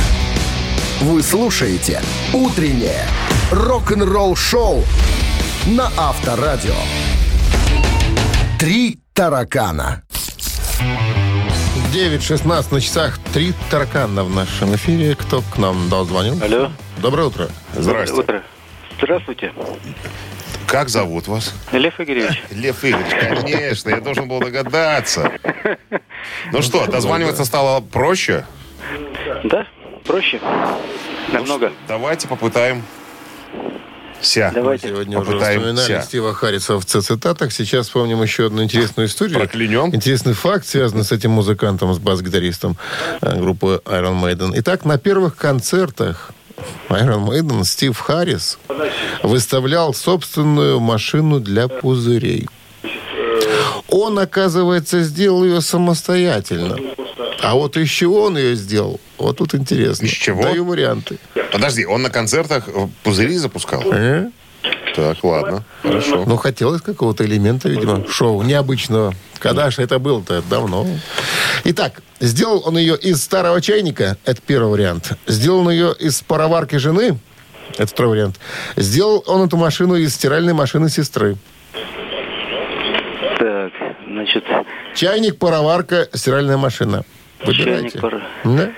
Вы 1.02 1.24
слушаете 1.24 2.02
«Утреннее 2.34 3.06
рок-н-ролл-шоу» 3.52 4.84
на 5.68 5.86
Авторадио. 5.98 6.76
Три 8.60 9.00
таракана. 9.14 10.04
9.16 11.94 12.74
на 12.74 12.82
часах. 12.82 13.18
Три 13.34 13.54
таракана 13.72 14.26
в 14.26 14.36
нашем 14.36 14.76
эфире. 14.76 15.16
Кто 15.16 15.42
к 15.42 15.58
нам 15.58 15.88
дозвонил? 15.88 16.38
Алло. 16.44 16.70
Доброе 16.98 17.28
утро. 17.28 17.48
Здрасте. 17.74 18.16
Утро. 18.16 18.44
Здравствуйте. 18.98 19.54
Как 20.68 20.90
зовут 20.90 21.28
вас? 21.30 21.54
Лев 21.72 21.98
Игоревич. 22.02 22.44
Лев 22.52 22.84
Игоревич, 22.84 23.48
конечно, 23.48 23.90
я 23.90 24.02
должен 24.02 24.28
был 24.28 24.42
догадаться. 24.42 25.32
Ну 26.52 26.62
что, 26.62 26.86
дозваниваться 26.88 27.46
стало 27.46 27.80
проще? 27.80 28.46
Да, 29.46 29.66
проще. 30.04 30.40
Намного. 31.32 31.72
Давайте 31.88 32.28
попытаем. 32.28 32.84
Ся. 34.22 34.52
Давайте. 34.54 34.90
Сегодня 34.90 35.18
уже 35.18 35.32
Попытаемся. 35.32 35.74
вспоминали 35.74 36.04
Стива 36.04 36.34
Харриса 36.34 36.78
в 36.78 36.86
цитатах. 36.86 37.54
Сейчас 37.54 37.86
вспомним 37.88 38.22
еще 38.22 38.48
одну 38.48 38.64
интересную 38.64 39.08
историю. 39.08 39.40
Проклянем. 39.40 39.96
Интересный 39.96 40.34
факт, 40.34 40.66
связанный 40.66 41.06
с 41.06 41.12
этим 41.12 41.32
музыкантом, 41.32 41.94
с 41.94 42.00
бас-гитаристом 42.00 42.76
э, 43.22 43.40
группы 43.40 43.82
Iron 43.86 44.22
Maiden. 44.22 44.52
Итак, 44.56 44.84
на 44.84 44.98
первых 44.98 45.38
концертах 45.38 46.32
Iron 46.90 47.26
Maiden 47.28 47.64
Стив 47.64 47.98
Харрис 47.98 48.60
выставлял 49.24 49.94
собственную 49.94 50.80
машину 50.82 51.40
для 51.40 51.70
пузырей. 51.70 52.50
Он, 53.92 54.20
оказывается, 54.20 55.02
сделал 55.04 55.44
ее 55.44 55.62
самостоятельно. 55.62 56.78
А 57.42 57.56
вот 57.56 57.78
из 57.78 57.90
чего 57.90 58.24
он 58.24 58.38
ее 58.38 58.56
сделал? 58.56 59.00
Вот 59.18 59.38
тут 59.38 59.56
интересно. 59.56 60.06
Из 60.06 60.12
чего? 60.12 60.44
Даю 60.44 60.66
варианты. 60.66 61.18
Подожди, 61.52 61.86
он 61.86 62.02
на 62.02 62.10
концертах 62.10 62.68
э, 62.68 62.88
пузыри 63.04 63.38
запускал? 63.38 63.82
Э? 63.92 64.30
Так, 64.96 65.24
ладно. 65.24 65.64
Хорошо. 65.82 66.26
Ну, 66.26 66.36
хотелось 66.36 66.82
какого-то 66.82 67.26
элемента, 67.26 67.70
видимо, 67.70 68.06
шоу 68.10 68.42
необычного. 68.42 69.14
Когда 69.40 69.70
же 69.70 69.82
это 69.82 70.00
было-то? 70.00 70.42
Давно. 70.50 70.86
Итак, 71.64 72.02
сделал 72.20 72.64
он 72.66 72.78
ее 72.78 72.98
из 72.98 73.24
старого 73.24 73.62
чайника. 73.62 74.18
Это 74.26 74.42
первый 74.46 74.72
вариант. 74.72 75.14
Сделал 75.28 75.60
он 75.60 75.72
ее 75.72 75.96
из 75.98 76.22
пароварки 76.22 76.76
жены. 76.76 77.18
Это 77.78 77.88
второй 77.88 78.12
вариант. 78.12 78.40
Сделал 78.76 79.24
он 79.28 79.48
эту 79.48 79.56
машину 79.56 79.96
из 79.96 80.14
стиральной 80.14 80.54
машины 80.54 80.90
сестры. 80.90 81.38
Значит, 84.08 84.46
Чайник, 84.96 85.38
пароварка, 85.38 86.08
стиральная 86.14 86.58
машина. 86.58 87.04
Выбирайте. 87.46 87.90
чайник, 87.90 88.02
пара. 88.02 88.22
Да? 88.44 88.70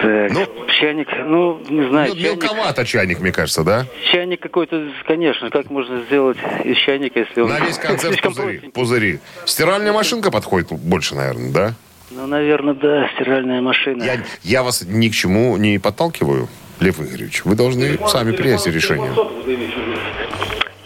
Так, 0.00 0.48
чайник, 0.78 1.08
ну, 1.26 1.60
не 1.68 1.88
знаю, 1.88 2.10
Ну, 2.10 2.14
чайник, 2.20 2.42
мелковато 2.42 2.84
чайник, 2.84 3.20
мне 3.20 3.32
кажется, 3.32 3.64
да? 3.64 3.86
чайник 4.12 4.40
какой-то, 4.40 4.90
конечно, 5.06 5.50
как 5.50 5.70
можно 5.70 6.02
сделать 6.02 6.38
из 6.64 6.76
чайника, 6.78 7.18
если 7.18 7.40
он... 7.40 7.48
На 7.48 7.58
весь 7.60 7.78
концерт 7.78 8.20
пузыри. 8.22 8.58
пузыри. 8.72 9.18
Стиральная 9.44 9.92
машинка 9.92 10.30
подходит 10.30 10.70
больше, 10.70 11.16
наверное, 11.16 11.52
да? 11.52 11.74
Ну, 12.10 12.26
наверное, 12.26 12.74
да, 12.74 13.08
стиральная 13.16 13.60
машина. 13.60 14.02
Я, 14.04 14.22
я 14.44 14.62
вас 14.62 14.82
ни 14.86 15.08
к 15.08 15.12
чему 15.14 15.56
не 15.56 15.78
подталкиваю, 15.78 16.48
Лев 16.80 17.00
Игоревич. 17.00 17.44
Вы 17.44 17.56
должны 17.56 17.98
сами 18.06 18.32
принять 18.32 18.64
решение. 18.68 19.10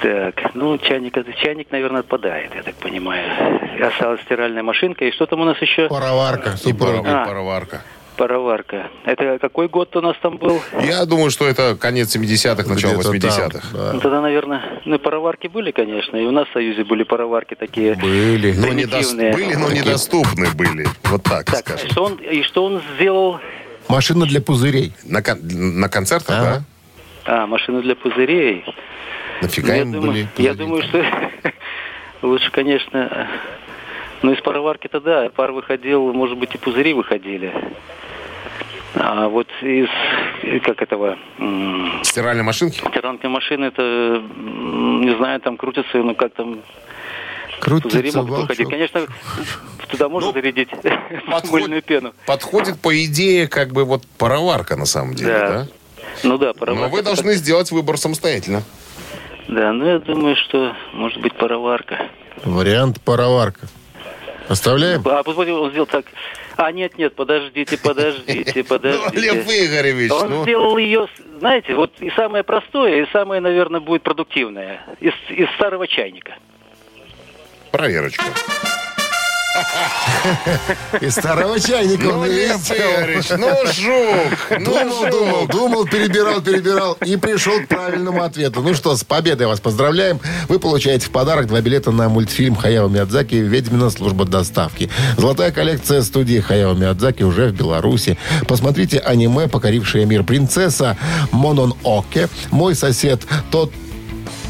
Так, 0.02 0.54
ну, 0.54 0.76
чайник, 0.78 1.16
это 1.16 1.32
чайник, 1.32 1.70
наверное, 1.70 2.00
отпадает, 2.00 2.52
я 2.56 2.62
так 2.62 2.74
понимаю. 2.74 3.24
Осталась 3.86 4.20
стиральная 4.22 4.62
машинка, 4.64 5.04
и 5.04 5.12
что 5.12 5.26
там 5.26 5.40
у 5.40 5.44
нас 5.44 5.56
еще? 5.62 5.88
Пароварка. 5.88 6.56
Пара- 6.78 6.96
и 6.98 7.06
А. 7.06 7.24
пароварка. 7.24 7.82
Пароварка. 8.16 8.88
Это 9.04 9.38
какой 9.40 9.68
год 9.68 9.94
у 9.96 10.00
нас 10.00 10.16
там 10.20 10.36
был? 10.38 10.60
Я 10.82 11.04
думаю, 11.06 11.30
что 11.30 11.46
это 11.46 11.76
конец 11.76 12.14
70-х, 12.14 12.68
начало 12.68 12.94
Где-то 13.00 13.28
80-х. 13.28 13.48
там, 13.60 13.60
да. 13.72 13.92
Ну, 13.94 14.00
тогда, 14.00 14.20
наверное, 14.20 14.62
ну, 14.84 14.98
пароварки 14.98 15.46
были, 15.46 15.70
конечно, 15.70 16.16
и 16.16 16.24
у 16.24 16.30
нас 16.32 16.48
в 16.48 16.52
Союзе 16.52 16.82
были 16.84 17.04
пароварки 17.04 17.54
такие. 17.54 17.94
Были. 17.94 18.52
Но 18.58 18.66
недос- 18.72 18.90
Примитивные. 18.90 19.32
Были, 19.32 19.54
но 19.54 19.70
недоступны 19.70 20.48
были. 20.54 20.86
Вот 21.04 21.22
так, 21.22 21.44
Так, 21.46 21.60
скажем. 21.60 21.90
что 21.90 22.04
он, 22.04 22.14
и 22.16 22.42
что 22.42 22.64
он 22.64 22.82
сделал? 22.96 23.38
Машина 23.88 24.26
для 24.26 24.40
пузырей. 24.40 24.92
На, 25.04 25.22
кон- 25.22 25.40
на 25.42 25.88
концертах, 25.88 26.36
Ага. 26.38 26.64
да? 27.24 27.42
А, 27.44 27.46
машину 27.46 27.82
для 27.82 27.94
пузырей. 27.94 28.64
Нафига 29.42 29.74
я, 29.74 29.82
им 29.82 29.92
думаю, 29.92 30.10
были 30.12 30.20
я 30.20 30.50
пузыри? 30.50 30.54
думаю, 30.54 30.82
что 30.82 31.04
лучше, 32.22 32.50
конечно, 32.50 33.28
ну, 34.22 34.32
из 34.32 34.40
пароварки-то 34.40 35.00
да, 35.00 35.30
пар 35.34 35.52
выходил, 35.52 36.12
может 36.12 36.38
быть, 36.38 36.54
и 36.54 36.58
пузыри 36.58 36.94
выходили. 36.94 37.52
А 38.94 39.28
вот 39.28 39.48
из, 39.62 39.88
как 40.62 40.82
этого, 40.82 41.16
Стиральной 42.02 42.44
машинки? 42.44 42.78
стиральной 42.78 43.28
машины, 43.28 43.64
это, 43.66 44.22
не 44.36 45.16
знаю, 45.16 45.40
там 45.40 45.56
крутится, 45.56 45.98
ну, 45.98 46.14
как 46.14 46.34
там, 46.34 46.60
пузыри 47.60 47.80
Крутится 47.80 48.18
могут 48.22 48.40
выходить. 48.42 48.68
Конечно, 48.68 49.06
туда 49.88 50.08
можно 50.08 50.28
Ну, 50.28 50.32
зарядить 50.34 50.68
мыльную 51.50 51.80
пену. 51.82 52.12
Подходит, 52.26 52.78
по 52.80 52.94
идее, 53.04 53.48
как 53.48 53.72
бы 53.72 53.84
вот 53.84 54.02
пароварка 54.18 54.76
на 54.76 54.84
самом 54.86 55.14
деле, 55.14 55.32
Да. 55.32 55.48
да? 55.48 55.66
Ну 56.24 56.36
да, 56.36 56.48
Но 56.48 56.54
пароварка. 56.54 56.92
вы 56.92 57.02
должны 57.02 57.32
сделать 57.34 57.70
выбор 57.70 57.96
самостоятельно. 57.96 58.62
Да, 59.48 59.72
ну 59.72 59.86
я 59.86 59.98
думаю, 59.98 60.36
что 60.36 60.74
может 60.92 61.20
быть 61.20 61.34
пароварка. 61.34 62.08
Вариант 62.44 63.00
пароварка. 63.00 63.66
Оставляем? 64.48 65.02
А 65.06 65.22
посмотрите, 65.22 65.58
он 65.58 65.70
сделал 65.70 65.86
так. 65.86 66.06
А, 66.56 66.70
нет, 66.70 66.98
нет, 66.98 67.14
подождите, 67.14 67.78
подождите, 67.78 68.52
Ну, 68.56 68.64
подождите. 68.64 69.20
Лев 69.20 69.46
Игоревич, 69.46 70.12
Он 70.12 70.30
ну... 70.30 70.42
сделал 70.42 70.76
ее, 70.76 71.08
знаете, 71.38 71.74
вот 71.74 71.92
и 72.00 72.10
самое 72.10 72.44
простое, 72.44 73.02
и 73.02 73.10
самое, 73.12 73.40
наверное, 73.40 73.80
будет 73.80 74.02
продуктивное. 74.02 74.84
Из, 75.00 75.14
из 75.30 75.48
старого 75.54 75.86
чайника. 75.86 76.34
Проверочка. 77.70 78.24
Из 81.00 81.12
старого 81.14 81.58
чайника 81.60 82.04
Ну, 82.04 82.20
он 82.20 82.28
сделал. 82.28 82.92
Игоревич, 83.00 83.30
ну, 83.30 83.66
жук, 83.72 84.38
ну, 84.60 84.64
Думал, 84.64 85.10
думал, 85.10 85.46
думал, 85.46 85.84
перебирал, 85.86 86.40
перебирал 86.40 86.96
и 87.04 87.16
пришел 87.16 87.60
к 87.60 87.68
правильному 87.68 88.22
ответу. 88.22 88.62
Ну 88.62 88.74
что, 88.74 88.96
с 88.96 89.04
победой 89.04 89.46
вас 89.46 89.60
поздравляем. 89.60 90.20
Вы 90.48 90.58
получаете 90.58 91.06
в 91.06 91.10
подарок 91.10 91.46
два 91.48 91.60
билета 91.60 91.90
на 91.90 92.08
мультфильм 92.08 92.56
Хаяо 92.56 92.88
Миядзаки 92.88 93.34
«Ведьмина 93.34 93.90
служба 93.90 94.24
доставки». 94.24 94.90
Золотая 95.16 95.52
коллекция 95.52 96.02
студии 96.02 96.40
Хаяо 96.40 96.74
Миядзаки 96.74 97.22
уже 97.22 97.48
в 97.48 97.52
Беларуси. 97.52 98.18
Посмотрите 98.46 98.98
аниме 98.98 99.48
«Покорившая 99.48 100.06
мир 100.06 100.24
принцесса» 100.24 100.96
Монон 101.30 101.74
Оке. 101.84 102.28
Мой 102.50 102.74
сосед 102.74 103.22
тот 103.50 103.72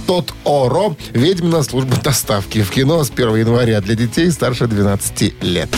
тот 0.07 0.33
Оро. 0.45 0.97
Ведьмина 1.13 1.63
служба 1.63 1.97
доставки. 1.97 2.63
В 2.63 2.71
кино 2.71 3.03
с 3.05 3.11
1 3.11 3.37
января 3.37 3.81
для 3.81 3.95
детей 3.95 4.31
старше 4.31 4.67
12 4.67 5.43
лет. 5.43 5.69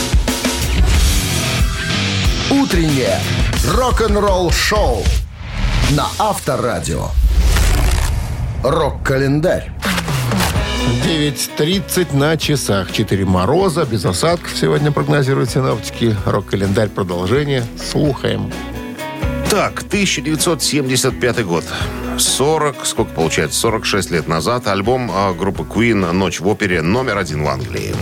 Утреннее 2.51 3.21
рок-н-ролл-шоу 3.69 5.03
на 5.91 6.07
Авторадио. 6.19 7.09
Рок-календарь. 8.63 9.71
9.30 11.05 12.17
на 12.17 12.37
часах. 12.37 12.93
4 12.93 13.25
мороза, 13.25 13.85
без 13.85 14.05
осадков 14.05 14.57
сегодня 14.57 14.91
прогнозируют 14.91 15.51
синоптики. 15.51 16.17
Рок-календарь 16.25 16.89
продолжение. 16.89 17.65
Слухаем. 17.91 18.51
Так, 19.55 19.85
1975 19.85 21.45
год. 21.45 21.65
40, 22.19 22.85
сколько 22.85 23.13
получается, 23.13 23.61
46 23.61 24.11
лет 24.11 24.27
назад 24.27 24.67
альбом 24.67 25.09
а, 25.15 25.33
группы 25.33 25.63
Queen 25.63 26.11
«Ночь 26.11 26.41
в 26.41 26.49
опере» 26.49 26.83
номер 26.83 27.19
один 27.19 27.45
в 27.45 27.47
Англии. 27.47 27.95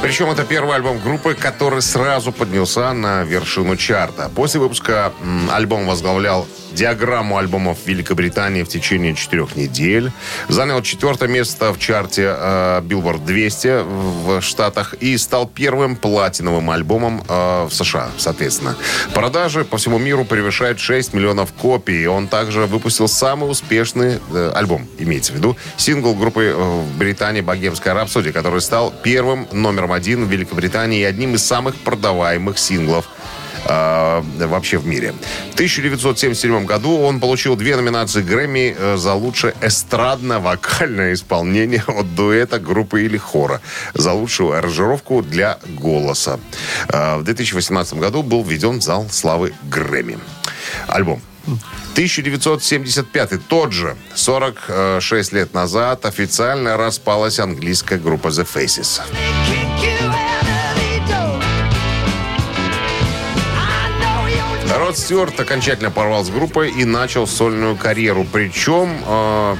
Причем 0.00 0.30
это 0.30 0.44
первый 0.44 0.76
альбом 0.76 1.00
группы, 1.00 1.34
который 1.34 1.82
сразу 1.82 2.30
поднялся 2.30 2.92
на 2.92 3.24
вершину 3.24 3.74
чарта. 3.74 4.30
После 4.32 4.60
выпуска 4.60 5.12
альбом 5.50 5.88
возглавлял 5.88 6.46
диаграмму 6.76 7.38
альбомов 7.38 7.78
Великобритании 7.86 8.62
в 8.62 8.68
течение 8.68 9.14
четырех 9.14 9.56
недель. 9.56 10.12
Занял 10.48 10.82
четвертое 10.82 11.28
место 11.28 11.72
в 11.72 11.78
чарте 11.78 12.34
э, 12.36 12.82
Billboard 12.82 13.24
200 13.24 13.82
в 13.82 14.42
Штатах 14.42 14.94
и 15.00 15.16
стал 15.16 15.48
первым 15.48 15.96
платиновым 15.96 16.70
альбомом 16.70 17.24
э, 17.26 17.66
в 17.68 17.72
США, 17.72 18.10
соответственно. 18.18 18.76
Продажи 19.14 19.64
по 19.64 19.78
всему 19.78 19.98
миру 19.98 20.24
превышают 20.24 20.78
6 20.78 21.14
миллионов 21.14 21.52
копий. 21.54 22.06
Он 22.06 22.28
также 22.28 22.66
выпустил 22.66 23.08
самый 23.08 23.50
успешный 23.50 24.20
э, 24.32 24.52
альбом, 24.54 24.86
имеется 24.98 25.32
в 25.32 25.36
виду, 25.36 25.56
сингл 25.78 26.14
группы 26.14 26.44
э, 26.44 26.54
в 26.54 26.98
Британии 26.98 27.40
«Богемская 27.40 27.94
рапсодия», 27.94 28.32
который 28.32 28.60
стал 28.60 28.92
первым 29.02 29.48
номером 29.50 29.92
один 29.92 30.26
в 30.26 30.30
Великобритании 30.30 31.00
и 31.00 31.04
одним 31.04 31.34
из 31.34 31.44
самых 31.44 31.74
продаваемых 31.76 32.58
синглов 32.58 33.06
э, 33.68 34.46
вообще 34.46 34.78
в 34.78 34.86
мире. 34.86 35.12
В 35.50 35.54
1977 35.54 36.66
году 36.66 36.98
он 36.98 37.20
получил 37.20 37.56
две 37.56 37.76
номинации 37.76 38.22
Грэмми 38.22 38.74
э, 38.76 38.96
за 38.96 39.14
лучшее 39.14 39.54
эстрадно-вокальное 39.60 41.12
исполнение 41.12 41.82
от 41.86 42.14
дуэта, 42.14 42.58
группы 42.58 43.04
или 43.04 43.16
хора, 43.16 43.60
за 43.94 44.12
лучшую 44.12 44.52
аранжировку 44.52 45.22
для 45.22 45.58
голоса. 45.66 46.38
Э, 46.88 47.16
в 47.16 47.24
2018 47.24 47.94
году 47.94 48.22
был 48.22 48.42
введен 48.42 48.80
в 48.80 48.82
зал 48.82 49.06
славы 49.10 49.52
Грэмми. 49.70 50.18
Альбом 50.88 51.20
1975 51.92 53.46
тот 53.48 53.72
же, 53.72 53.96
46 54.14 55.32
лет 55.32 55.54
назад, 55.54 56.04
официально 56.04 56.76
распалась 56.76 57.38
английская 57.38 57.98
группа 57.98 58.28
The 58.28 58.46
Faces. 58.46 59.00
Стюарт 64.96 65.38
окончательно 65.38 65.90
порвал 65.90 66.24
с 66.24 66.30
группой 66.30 66.70
и 66.70 66.84
начал 66.84 67.26
сольную 67.26 67.76
карьеру. 67.76 68.26
Причем 68.32 68.96
э, 69.06 69.56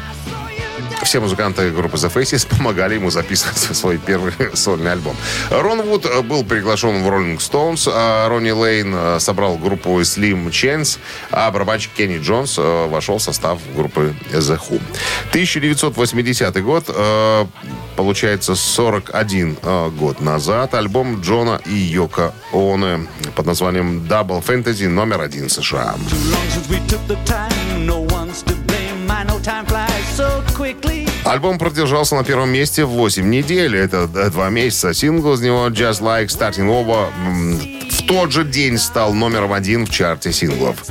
все 1.06 1.20
музыканты 1.20 1.70
группы 1.70 1.96
The 1.96 2.12
Faces 2.12 2.48
помогали 2.48 2.94
ему 2.94 3.10
записывать 3.10 3.56
свой 3.76 3.96
первый 3.96 4.32
сольный 4.54 4.90
альбом. 4.90 5.16
Рон 5.50 5.82
Вуд 5.82 6.04
э, 6.04 6.20
был 6.22 6.42
приглашен 6.42 7.04
в 7.04 7.06
Rolling 7.06 7.38
Stones, 7.38 7.88
а 7.92 8.28
Ронни 8.28 8.50
Лейн 8.50 8.92
э, 8.92 9.20
собрал 9.20 9.56
группу 9.56 10.00
Slim 10.00 10.48
Chance, 10.50 10.98
а 11.30 11.48
барабанщик 11.52 11.92
Кенни 11.92 12.18
Джонс 12.18 12.56
э, 12.58 12.86
вошел 12.88 13.18
в 13.18 13.22
состав 13.22 13.60
группы 13.76 14.16
The 14.32 14.58
Who. 14.58 14.80
1980 15.30 16.62
год, 16.64 16.86
получается 17.94 18.56
41 18.56 19.58
э, 19.62 19.90
год 19.90 20.20
назад, 20.20 20.74
альбом 20.74 21.20
Джона 21.20 21.60
и 21.66 21.74
Йока 21.74 22.34
Оне 22.52 23.06
под 23.36 23.46
названием 23.46 24.04
Double 24.08 24.44
Fantasy 24.44 24.88
номер 24.88 25.20
один 25.20 25.48
США. 25.48 25.94
Альбом 31.36 31.58
продержался 31.58 32.16
на 32.16 32.24
первом 32.24 32.48
месте 32.48 32.86
8 32.86 33.28
недель. 33.28 33.76
Это 33.76 34.08
э, 34.14 34.30
два 34.30 34.48
месяца. 34.48 34.94
Сингл 34.94 35.34
из 35.34 35.42
него 35.42 35.66
Just 35.68 36.00
Like 36.00 36.28
Starting 36.28 36.66
Over 36.66 37.10
в 37.90 38.06
тот 38.06 38.32
же 38.32 38.42
день 38.42 38.78
стал 38.78 39.12
номером 39.12 39.52
один 39.52 39.84
в 39.84 39.90
чарте 39.90 40.32
синглов. 40.32 40.82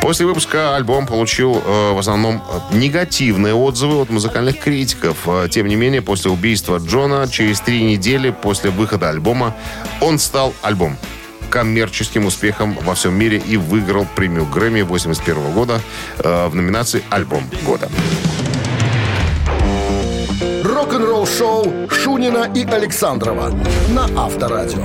После 0.00 0.26
выпуска 0.26 0.74
альбом 0.74 1.06
получил 1.06 1.62
э, 1.64 1.92
в 1.92 1.98
основном 1.98 2.42
э, 2.72 2.76
негативные 2.76 3.54
отзывы 3.54 4.02
от 4.02 4.10
музыкальных 4.10 4.58
критиков. 4.58 5.18
Э, 5.26 5.46
Тем 5.48 5.68
не 5.68 5.76
менее, 5.76 6.02
после 6.02 6.32
убийства 6.32 6.78
Джона, 6.78 7.28
через 7.28 7.60
три 7.60 7.84
недели 7.84 8.30
после 8.30 8.70
выхода 8.70 9.08
альбома, 9.08 9.54
он 10.00 10.18
стал 10.18 10.52
альбом 10.62 10.98
коммерческим 11.48 12.26
успехом 12.26 12.76
во 12.82 12.96
всем 12.96 13.14
мире 13.14 13.38
и 13.38 13.56
выиграл 13.56 14.04
премию 14.16 14.46
Грэмми 14.46 14.82
81 14.82 15.52
года 15.52 15.80
э, 16.18 16.48
в 16.48 16.56
номинации 16.56 17.04
«Альбом 17.08 17.48
года». 17.64 17.88
Рок-н-ролл 20.82 21.28
шоу 21.28 21.88
Шунина 21.88 22.50
и 22.56 22.64
Александрова 22.64 23.50
на 23.90 24.04
Авторадио. 24.20 24.84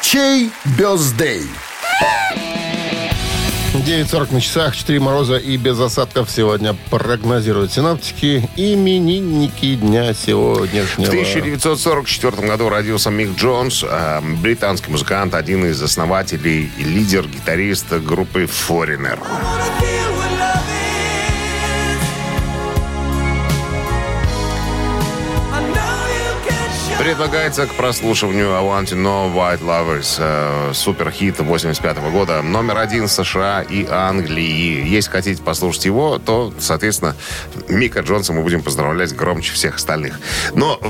Чей 0.00 0.52
бездей? 0.78 1.42
9.40 3.72 4.32
на 4.32 4.40
часах, 4.40 4.76
4 4.76 5.00
мороза 5.00 5.36
и 5.36 5.56
без 5.56 5.80
осадков 5.80 6.30
сегодня 6.30 6.76
прогнозируют 6.88 7.72
синаптики. 7.72 8.48
Именинники 8.54 9.74
дня 9.74 10.14
сегодняшнего. 10.14 11.06
В 11.06 11.14
1944 11.14 12.46
году 12.46 12.68
родился 12.68 13.10
Мик 13.10 13.36
Джонс, 13.36 13.82
э, 13.82 14.20
британский 14.40 14.92
музыкант, 14.92 15.34
один 15.34 15.66
из 15.66 15.82
основателей 15.82 16.70
и 16.78 16.84
лидер, 16.84 17.26
гитарист 17.26 17.92
группы 17.92 18.44
Foreigner. 18.44 19.18
Предлагается 27.04 27.66
к 27.66 27.74
прослушиванию 27.74 28.54
I 28.54 28.62
Want 28.62 28.86
to 28.86 28.96
Know 28.96 29.30
White 29.34 29.60
Lovers. 29.60 30.16
э, 30.18 30.72
суперхит 30.72 31.38
85 31.38 31.98
года. 32.10 32.40
Номер 32.40 32.78
один 32.78 33.08
США 33.08 33.60
и 33.60 33.86
Англии. 33.86 34.88
Если 34.88 35.10
хотите 35.10 35.42
послушать 35.42 35.84
его, 35.84 36.18
то, 36.18 36.54
соответственно, 36.58 37.14
Мика 37.68 38.00
Джонса 38.00 38.32
мы 38.32 38.40
будем 38.40 38.62
поздравлять 38.62 39.14
громче 39.14 39.52
всех 39.52 39.74
остальных. 39.74 40.18
Но 40.54 40.80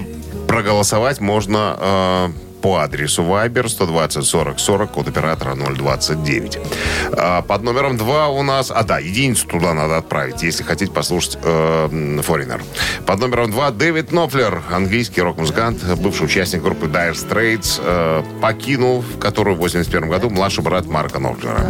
проголосовать 0.47 1.19
можно 1.19 1.77
э, 1.81 2.29
по 2.65 2.79
адресу 2.79 3.23
Viber 3.23 3.69
120 3.69 4.25
40 4.25 4.59
40, 4.59 4.91
код 4.91 5.09
оператора 5.09 5.55
029. 5.55 6.59
А, 7.13 7.43
под 7.43 7.63
номером 7.63 7.99
2 7.99 8.29
у 8.29 8.43
нас... 8.43 8.71
А, 8.71 8.83
да, 8.85 8.99
единицу 8.99 9.47
туда 9.47 9.75
надо 9.75 9.99
отправить, 9.99 10.43
если 10.43 10.63
хотите 10.63 10.91
послушать 10.91 11.37
э, 11.43 11.89
Foreigner. 12.27 12.63
Под 13.05 13.21
номером 13.21 13.51
2 13.51 13.71
Дэвид 13.73 14.13
Нофлер, 14.13 14.63
английский 14.73 15.21
рок-музыкант, 15.21 15.85
бывший 15.99 16.25
участник 16.25 16.63
группы 16.63 16.87
Dire 16.87 17.13
Straits, 17.13 17.83
э, 17.85 18.23
покинул, 18.41 19.03
в 19.03 19.19
которую 19.19 19.57
в 19.57 19.59
81 19.59 20.09
году 20.09 20.31
младший 20.31 20.65
брат 20.65 20.87
Марка 20.87 21.19
Нофлера. 21.19 21.61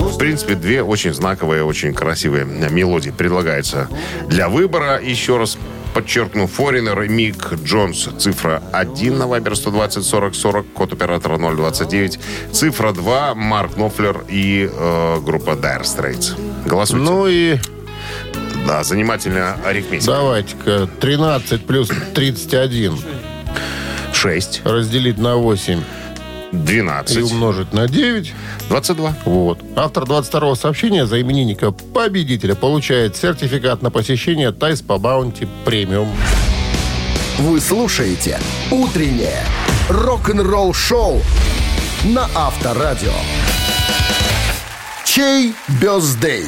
В 0.00 0.18
принципе, 0.18 0.54
две 0.54 0.82
очень 0.82 1.12
знаковые, 1.14 1.64
очень 1.64 1.94
красивые 1.94 2.44
мелодии 2.44 3.10
предлагается 3.10 3.88
для 4.28 4.48
выбора. 4.48 5.00
Еще 5.00 5.36
раз 5.36 5.56
подчеркну, 5.94 6.44
Foreigner 6.46 7.06
Мик 7.08 7.52
Джонс. 7.64 8.08
Цифра 8.18 8.62
1 8.72 9.16
на 9.16 9.24
Viber 9.24 9.54
120 9.54 10.04
40 10.04 10.34
40, 10.34 10.66
код 10.72 10.92
оператора 10.92 11.38
029. 11.38 12.18
Цифра 12.52 12.92
2 12.92 13.34
Марк 13.34 13.76
Нофлер 13.76 14.24
и 14.28 14.68
э, 14.72 15.20
группа 15.24 15.50
Dire 15.50 15.82
Straits. 15.82 16.34
Голосуйте. 16.66 17.04
Ну 17.04 17.26
и 17.28 17.58
Да, 18.66 18.82
занимательная 18.82 19.56
арифметика. 19.64 20.10
давайте-ка 20.12 20.88
13 21.00 21.64
плюс 21.66 21.90
31 22.14 22.98
6, 24.12 24.62
разделить 24.64 25.18
на 25.18 25.36
8 25.36 25.80
и 26.54 26.66
12, 26.66 27.32
умножить 27.32 27.72
на 27.72 27.88
9. 27.88 28.32
22. 28.68 29.16
Вот. 29.24 29.60
Автор 29.76 30.04
22-го 30.04 30.54
сообщения 30.54 31.06
за 31.06 31.20
именинника 31.20 31.70
победителя 31.70 32.54
получает 32.54 33.16
сертификат 33.16 33.82
на 33.82 33.90
посещение 33.90 34.52
Тайс 34.52 34.80
по 34.82 34.98
Баунти 34.98 35.48
премиум. 35.64 36.08
Вы 37.38 37.60
слушаете 37.60 38.38
«Утреннее 38.70 39.42
рок-н-ролл-шоу» 39.88 41.20
на 42.04 42.28
Авторадио. 42.34 43.12
Чей 45.04 45.54
birthday? 45.80 46.46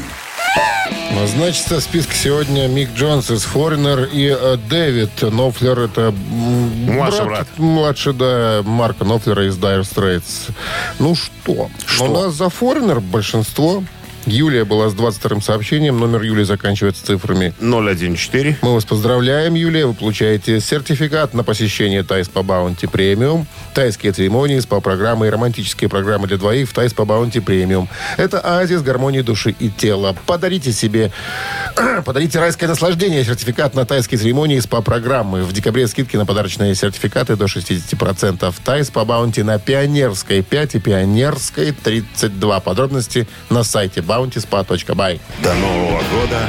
Значится 1.24 1.76
в 1.76 1.80
списке 1.80 2.14
сегодня 2.14 2.68
Мик 2.68 2.90
Джонс 2.94 3.30
из 3.30 3.44
Foreigner 3.46 4.08
и 4.10 4.26
э, 4.28 4.58
Дэвид 4.68 5.22
Нопфлер. 5.22 5.78
Это 5.80 6.12
Младший 6.12 7.24
брат. 7.24 7.48
Младший, 7.56 8.12
да, 8.12 8.62
Марка 8.64 9.04
Нопфлера 9.05 9.47
из 9.46 9.56
Dire 9.56 9.80
Straits. 9.80 10.50
Ну 10.98 11.14
что? 11.14 11.70
Что? 11.86 12.04
У 12.04 12.22
нас 12.22 12.34
за 12.34 12.44
Foreigner 12.44 13.00
большинство. 13.00 13.82
Юлия 14.27 14.64
была 14.64 14.91
с 14.91 14.95
22-м 14.95 15.41
сообщением. 15.41 15.99
Номер 16.01 16.22
Юлии 16.22 16.43
заканчивается 16.43 17.07
цифрами 17.07 17.55
014. 17.61 18.61
Мы 18.61 18.74
вас 18.74 18.85
поздравляем, 18.85 19.55
Юлия. 19.55 19.87
Вы 19.87 19.95
получаете 19.95 20.59
сертификат 20.61 21.33
на 21.33 21.45
посещение 21.45 22.03
Thai 22.03 22.28
Spa 22.28 22.42
Bounty 22.42 22.88
Premium. 22.88 23.47
Тайские 23.72 24.11
церемонии, 24.11 24.59
СПА-программы 24.59 25.29
и 25.29 25.31
романтические 25.31 25.89
программы 25.89 26.27
для 26.27 26.39
двоих 26.39 26.68
в 26.68 26.72
Thai 26.72 26.92
Spa 26.92 27.05
Bounty 27.05 27.38
Premium. 27.38 27.88
Это 28.16 28.41
оазис 28.41 28.83
гармонии 28.83 29.20
души 29.20 29.55
и 29.61 29.70
тела. 29.70 30.16
Подарите 30.27 30.72
себе, 30.72 31.12
подарите 32.05 32.41
райское 32.41 32.68
наслаждение. 32.68 33.22
Сертификат 33.24 33.77
на 33.77 33.87
тайские 33.87 34.18
церемонии 34.18 34.57
и 34.57 34.61
СПА-программы. 34.61 35.45
В 35.45 35.53
декабре 35.53 35.87
скидки 35.87 36.16
на 36.16 36.27
подарочные 36.27 36.74
сертификаты 36.74 37.37
до 37.37 37.45
60%. 37.45 38.53
Thai 38.64 38.90
Spa 38.90 39.05
Bounty 39.05 39.44
на 39.45 39.61
Пионерской 39.61 40.43
5 40.43 40.74
и 40.74 40.81
Пионерской 40.81 41.70
32. 41.70 42.59
Подробности 42.59 43.29
на 43.51 43.62
сайте 43.62 44.03
bountyspa.by. 44.20 45.20
До 45.42 45.54
Нового 45.54 46.00
года 46.12 46.40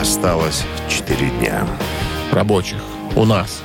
осталось 0.00 0.64
4 0.88 1.30
дня. 1.30 1.66
Рабочих. 2.32 2.78
У 3.14 3.24
нас. 3.24 3.62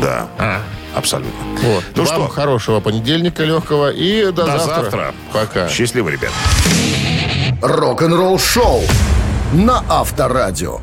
Да, 0.00 0.28
А, 0.38 0.60
абсолютно. 0.96 1.32
Вот. 1.62 1.84
Ну 1.94 2.04
Вам 2.04 2.22
что? 2.24 2.28
хорошего 2.28 2.80
понедельника 2.80 3.44
легкого 3.44 3.90
и 3.92 4.24
до, 4.26 4.44
До 4.44 4.58
завтра. 4.58 4.74
завтра. 4.82 5.14
Пока. 5.32 5.68
Счастливо, 5.68 6.08
ребят. 6.08 6.30
Рок-н-ролл-шоу 7.60 8.82
на 9.52 9.82
Авторадио. 9.88 10.80